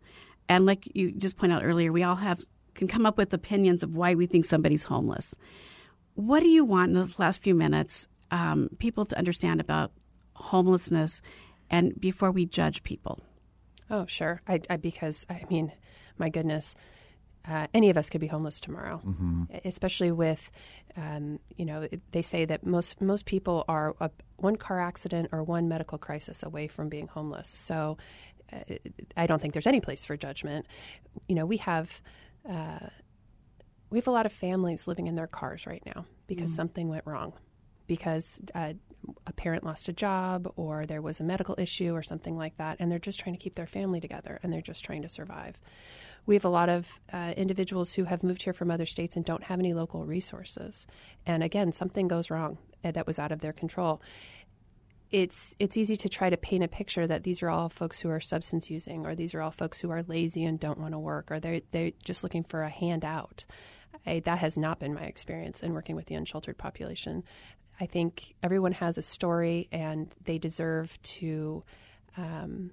and 0.49 0.67
like 0.67 0.95
you 0.95 1.13
just 1.13 1.37
pointed 1.37 1.57
out 1.57 1.65
earlier, 1.65 1.93
we 1.93 2.03
all 2.03 2.17
have 2.17 2.41
can 2.75 2.89
come 2.89 3.07
up 3.07 3.19
with 3.19 3.35
opinions 3.35 3.83
of 3.83 3.97
why 3.97 4.15
we 4.15 4.27
think 4.27 4.45
somebody's 4.45 4.85
homeless. 4.85 5.35
What 6.15 6.41
do 6.41 6.49
you 6.49 6.65
want 6.65 6.89
in 6.89 6.95
the 6.95 7.15
last 7.19 7.41
few 7.41 7.55
minutes 7.55 8.07
um, 8.31 8.71
people 8.79 9.05
to 9.07 9.19
understand 9.19 9.61
about 9.61 9.93
homelessness 10.35 11.21
and 11.71 11.99
before 12.01 12.31
we 12.31 12.47
judge 12.47 12.83
people. 12.83 13.21
Oh, 13.91 14.07
sure. 14.07 14.43
I, 14.47 14.61
I 14.69 14.77
because 14.77 15.27
I 15.31 15.45
mean, 15.51 15.73
my 16.19 16.29
goodness, 16.29 16.75
uh, 17.47 17.67
any 17.73 17.89
of 17.89 17.97
us 17.97 18.11
could 18.11 18.21
be 18.21 18.27
homeless 18.27 18.61
tomorrow. 18.61 19.01
Mm-hmm. 19.05 19.45
Especially 19.65 20.13
with, 20.13 20.51
um, 20.97 21.39
you 21.57 21.65
know, 21.65 21.89
they 22.13 22.23
say 22.23 22.45
that 22.45 22.67
most 22.67 23.01
most 23.01 23.25
people 23.25 23.65
are 23.69 23.95
a, 24.01 24.11
one 24.37 24.57
car 24.57 24.81
accident 24.81 25.29
or 25.33 25.43
one 25.43 25.69
medical 25.69 25.99
crisis 25.99 26.43
away 26.43 26.69
from 26.69 26.89
being 26.89 27.07
homeless. 27.09 27.49
So, 27.49 27.97
uh, 28.53 28.75
I 29.17 29.27
don't 29.27 29.41
think 29.41 29.55
there's 29.55 29.67
any 29.67 29.81
place 29.81 30.05
for 30.05 30.17
judgment. 30.17 30.67
You 31.29 31.35
know, 31.35 31.47
we 31.47 31.59
have. 31.59 32.01
Uh, 32.49 32.89
we 33.91 33.97
have 33.97 34.07
a 34.07 34.11
lot 34.11 34.27
of 34.27 34.33
families 34.33 34.87
living 34.87 35.07
in 35.07 35.15
their 35.15 35.27
cars 35.27 35.67
right 35.67 35.83
now 35.87 36.05
because 36.27 36.53
mm. 36.53 36.57
something 36.57 36.91
went 36.91 37.07
wrong 37.07 37.33
because 37.89 38.41
uh, 38.55 38.75
a 39.27 39.33
parent 39.33 39.65
lost 39.65 39.89
a 39.89 39.93
job 39.93 40.53
or 40.57 40.87
there 40.87 41.03
was 41.03 41.19
a 41.19 41.25
medical 41.25 41.57
issue 41.59 41.93
or 41.95 42.03
something 42.03 42.37
like 42.37 42.57
that, 42.59 42.77
and 42.79 42.93
they're 42.93 42.99
just 42.99 43.19
trying 43.19 43.35
to 43.35 43.43
keep 43.43 43.57
their 43.57 43.67
family 43.67 44.01
together 44.01 44.39
and 44.43 44.53
they're 44.53 44.61
just 44.61 44.85
trying 44.85 45.03
to 45.03 45.09
survive. 45.09 45.59
We 46.27 46.35
have 46.35 46.45
a 46.45 46.51
lot 46.51 46.69
of 46.69 47.01
uh, 47.13 47.33
individuals 47.37 47.95
who 47.95 48.05
have 48.05 48.23
moved 48.23 48.43
here 48.43 48.53
from 48.53 48.71
other 48.71 48.87
states 48.87 49.17
and 49.17 49.25
don't 49.25 49.45
have 49.45 49.59
any 49.59 49.73
local 49.73 50.05
resources. 50.05 50.87
And 51.25 51.43
again, 51.43 51.73
something 51.73 52.07
goes 52.07 52.31
wrong 52.31 52.59
uh, 52.85 52.91
that 52.91 53.07
was 53.07 53.19
out 53.19 53.33
of 53.33 53.41
their 53.41 53.55
control. 53.55 54.03
It's 55.11 55.55
it's 55.59 55.79
easy 55.79 55.97
to 55.97 56.09
try 56.11 56.29
to 56.29 56.37
paint 56.37 56.65
a 56.65 56.69
picture 56.69 57.07
that 57.07 57.23
these 57.23 57.43
are 57.43 57.49
all 57.49 57.71
folks 57.71 58.01
who 58.01 58.11
are 58.11 58.21
substance 58.21 58.69
using, 58.69 59.07
or 59.07 59.15
these 59.15 59.35
are 59.35 59.41
all 59.41 59.51
folks 59.51 59.81
who 59.81 59.91
are 59.91 60.03
lazy 60.03 60.45
and 60.45 60.61
don't 60.61 60.79
want 60.79 60.93
to 60.93 60.99
work, 60.99 61.31
or 61.31 61.41
they're 61.41 61.63
they're 61.71 61.93
just 62.05 62.23
looking 62.23 62.45
for 62.45 62.63
a 62.63 62.69
handout. 62.69 63.47
I, 64.07 64.21
that 64.21 64.39
has 64.39 64.57
not 64.57 64.81
been 64.81 64.95
my 64.95 65.05
experience 65.05 65.63
in 65.63 65.73
working 65.73 65.97
with 65.97 66.07
the 66.07 66.15
unsheltered 66.15 66.59
population. 66.59 67.25
I 67.81 67.87
think 67.87 68.35
everyone 68.43 68.73
has 68.73 68.99
a 68.99 69.03
story, 69.03 69.69
and 69.73 70.15
they 70.25 70.39
deserve 70.39 71.01
to 71.03 71.65
um, 72.17 72.73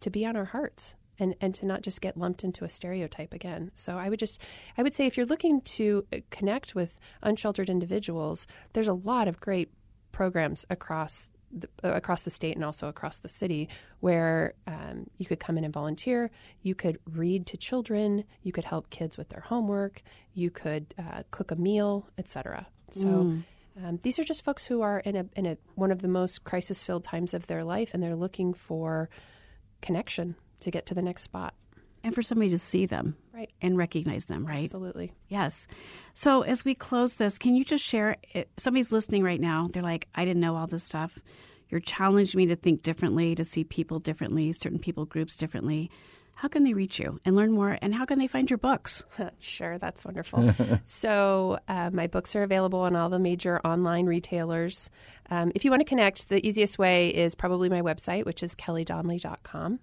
to 0.00 0.10
be 0.10 0.24
on 0.24 0.36
our 0.36 0.44
hearts 0.44 0.94
and 1.18 1.34
and 1.40 1.54
to 1.54 1.66
not 1.66 1.82
just 1.82 2.00
get 2.00 2.16
lumped 2.16 2.44
into 2.44 2.64
a 2.64 2.68
stereotype 2.68 3.32
again. 3.32 3.70
So 3.74 3.98
I 3.98 4.08
would 4.08 4.18
just 4.18 4.40
I 4.76 4.82
would 4.82 4.94
say 4.94 5.06
if 5.06 5.16
you're 5.16 5.26
looking 5.26 5.60
to 5.62 6.06
uh, 6.12 6.18
connect 6.30 6.74
with 6.74 6.98
unsheltered 7.22 7.68
individuals, 7.68 8.46
there's 8.72 8.88
a 8.88 8.94
lot 8.94 9.28
of 9.28 9.40
great 9.40 9.70
programs 10.12 10.64
across 10.70 11.28
the, 11.50 11.68
uh, 11.82 11.92
across 11.92 12.22
the 12.22 12.30
state 12.30 12.54
and 12.54 12.64
also 12.64 12.88
across 12.88 13.18
the 13.18 13.28
city 13.28 13.68
where 14.00 14.54
um, 14.66 15.08
you 15.16 15.26
could 15.26 15.40
come 15.40 15.58
in 15.58 15.64
and 15.64 15.72
volunteer. 15.72 16.30
You 16.62 16.74
could 16.74 16.98
read 17.10 17.46
to 17.46 17.56
children. 17.56 18.24
You 18.42 18.52
could 18.52 18.64
help 18.64 18.90
kids 18.90 19.16
with 19.16 19.30
their 19.30 19.40
homework. 19.40 20.02
You 20.34 20.50
could 20.50 20.94
uh, 20.98 21.22
cook 21.30 21.50
a 21.50 21.56
meal, 21.56 22.08
etc. 22.18 22.66
So. 22.90 23.06
Mm 23.06 23.44
um, 23.84 23.98
these 24.02 24.18
are 24.18 24.24
just 24.24 24.44
folks 24.44 24.66
who 24.66 24.82
are 24.82 25.00
in 25.00 25.16
a 25.16 25.26
in 25.36 25.46
a 25.46 25.56
one 25.74 25.90
of 25.90 26.02
the 26.02 26.08
most 26.08 26.44
crisis 26.44 26.82
filled 26.82 27.04
times 27.04 27.34
of 27.34 27.46
their 27.46 27.64
life, 27.64 27.94
and 27.94 28.02
they're 28.02 28.16
looking 28.16 28.54
for 28.54 29.08
connection 29.80 30.36
to 30.60 30.70
get 30.70 30.86
to 30.86 30.94
the 30.94 31.02
next 31.02 31.22
spot. 31.22 31.54
And 32.04 32.14
for 32.14 32.22
somebody 32.22 32.50
to 32.50 32.58
see 32.58 32.86
them, 32.86 33.16
right, 33.34 33.50
and 33.60 33.76
recognize 33.76 34.26
them, 34.26 34.46
right? 34.46 34.64
Absolutely, 34.64 35.12
yes. 35.28 35.66
So 36.14 36.42
as 36.42 36.64
we 36.64 36.74
close 36.74 37.16
this, 37.16 37.38
can 37.38 37.54
you 37.56 37.64
just 37.64 37.84
share? 37.84 38.16
If 38.32 38.46
somebody's 38.56 38.92
listening 38.92 39.22
right 39.24 39.40
now. 39.40 39.68
They're 39.72 39.82
like, 39.82 40.08
I 40.14 40.24
didn't 40.24 40.40
know 40.40 40.56
all 40.56 40.66
this 40.66 40.84
stuff. 40.84 41.18
You're 41.68 41.80
challenged 41.80 42.34
me 42.34 42.46
to 42.46 42.56
think 42.56 42.82
differently, 42.82 43.34
to 43.34 43.44
see 43.44 43.64
people 43.64 43.98
differently, 43.98 44.52
certain 44.52 44.78
people 44.78 45.04
groups 45.04 45.36
differently. 45.36 45.90
How 46.38 46.46
can 46.46 46.62
they 46.62 46.72
reach 46.72 47.00
you 47.00 47.18
and 47.24 47.34
learn 47.34 47.50
more? 47.50 47.76
And 47.82 47.92
how 47.92 48.04
can 48.04 48.20
they 48.20 48.28
find 48.28 48.48
your 48.48 48.58
books? 48.58 49.02
sure, 49.40 49.76
that's 49.76 50.04
wonderful. 50.04 50.54
so, 50.84 51.58
uh, 51.66 51.90
my 51.92 52.06
books 52.06 52.36
are 52.36 52.44
available 52.44 52.78
on 52.78 52.94
all 52.94 53.08
the 53.08 53.18
major 53.18 53.58
online 53.66 54.06
retailers. 54.06 54.88
Um, 55.30 55.50
if 55.56 55.64
you 55.64 55.72
want 55.72 55.80
to 55.80 55.84
connect, 55.84 56.28
the 56.28 56.46
easiest 56.46 56.78
way 56.78 57.08
is 57.08 57.34
probably 57.34 57.68
my 57.68 57.82
website, 57.82 58.24
which 58.24 58.44
is 58.44 58.54
kellydonnelly.com, 58.54 59.80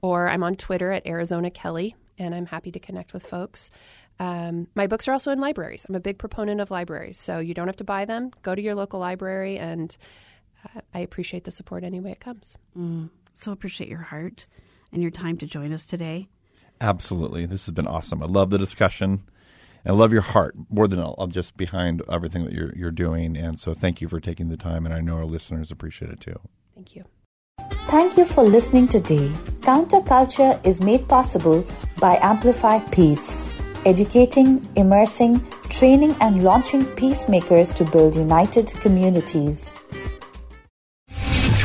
or 0.00 0.30
I'm 0.30 0.42
on 0.42 0.56
Twitter 0.56 0.92
at 0.92 1.06
Arizona 1.06 1.50
Kelly, 1.50 1.94
and 2.18 2.34
I'm 2.34 2.46
happy 2.46 2.72
to 2.72 2.78
connect 2.78 3.12
with 3.12 3.26
folks. 3.26 3.70
Um, 4.18 4.66
my 4.74 4.86
books 4.86 5.08
are 5.08 5.12
also 5.12 5.30
in 5.30 5.40
libraries. 5.40 5.84
I'm 5.86 5.94
a 5.94 6.00
big 6.00 6.16
proponent 6.16 6.62
of 6.62 6.70
libraries, 6.70 7.18
so 7.18 7.38
you 7.38 7.52
don't 7.52 7.66
have 7.68 7.76
to 7.76 7.84
buy 7.84 8.06
them. 8.06 8.30
Go 8.40 8.54
to 8.54 8.62
your 8.62 8.74
local 8.74 8.98
library, 8.98 9.58
and 9.58 9.94
uh, 10.64 10.80
I 10.94 11.00
appreciate 11.00 11.44
the 11.44 11.50
support 11.50 11.84
any 11.84 12.00
way 12.00 12.12
it 12.12 12.20
comes. 12.20 12.56
Mm, 12.74 13.10
so 13.34 13.52
appreciate 13.52 13.90
your 13.90 13.98
heart 13.98 14.46
and 14.92 15.02
your 15.02 15.10
time 15.10 15.36
to 15.38 15.46
join 15.46 15.72
us 15.72 15.84
today. 15.84 16.28
Absolutely. 16.80 17.46
This 17.46 17.66
has 17.66 17.74
been 17.74 17.86
awesome. 17.86 18.22
I 18.22 18.26
love 18.26 18.50
the 18.50 18.58
discussion. 18.58 19.24
And 19.84 19.94
I 19.94 19.98
love 19.98 20.12
your 20.12 20.22
heart 20.22 20.54
more 20.68 20.88
than 20.88 20.98
all, 20.98 21.26
just 21.28 21.56
behind 21.56 22.02
everything 22.10 22.44
that 22.44 22.52
you're, 22.52 22.72
you're 22.76 22.90
doing. 22.90 23.36
And 23.36 23.58
so 23.58 23.74
thank 23.74 24.00
you 24.00 24.08
for 24.08 24.20
taking 24.20 24.48
the 24.48 24.56
time. 24.56 24.84
And 24.84 24.94
I 24.94 25.00
know 25.00 25.16
our 25.16 25.24
listeners 25.24 25.70
appreciate 25.70 26.10
it 26.10 26.20
too. 26.20 26.38
Thank 26.74 26.96
you. 26.96 27.04
Thank 27.88 28.16
you 28.16 28.24
for 28.24 28.42
listening 28.42 28.86
today. 28.88 29.28
Counterculture 29.60 30.64
is 30.66 30.80
made 30.80 31.08
possible 31.08 31.66
by 31.98 32.18
Amplify 32.20 32.80
Peace, 32.90 33.50
educating, 33.86 34.68
immersing, 34.76 35.44
training, 35.70 36.14
and 36.20 36.42
launching 36.42 36.84
peacemakers 36.84 37.72
to 37.72 37.84
build 37.84 38.14
united 38.14 38.68
communities. 38.80 39.74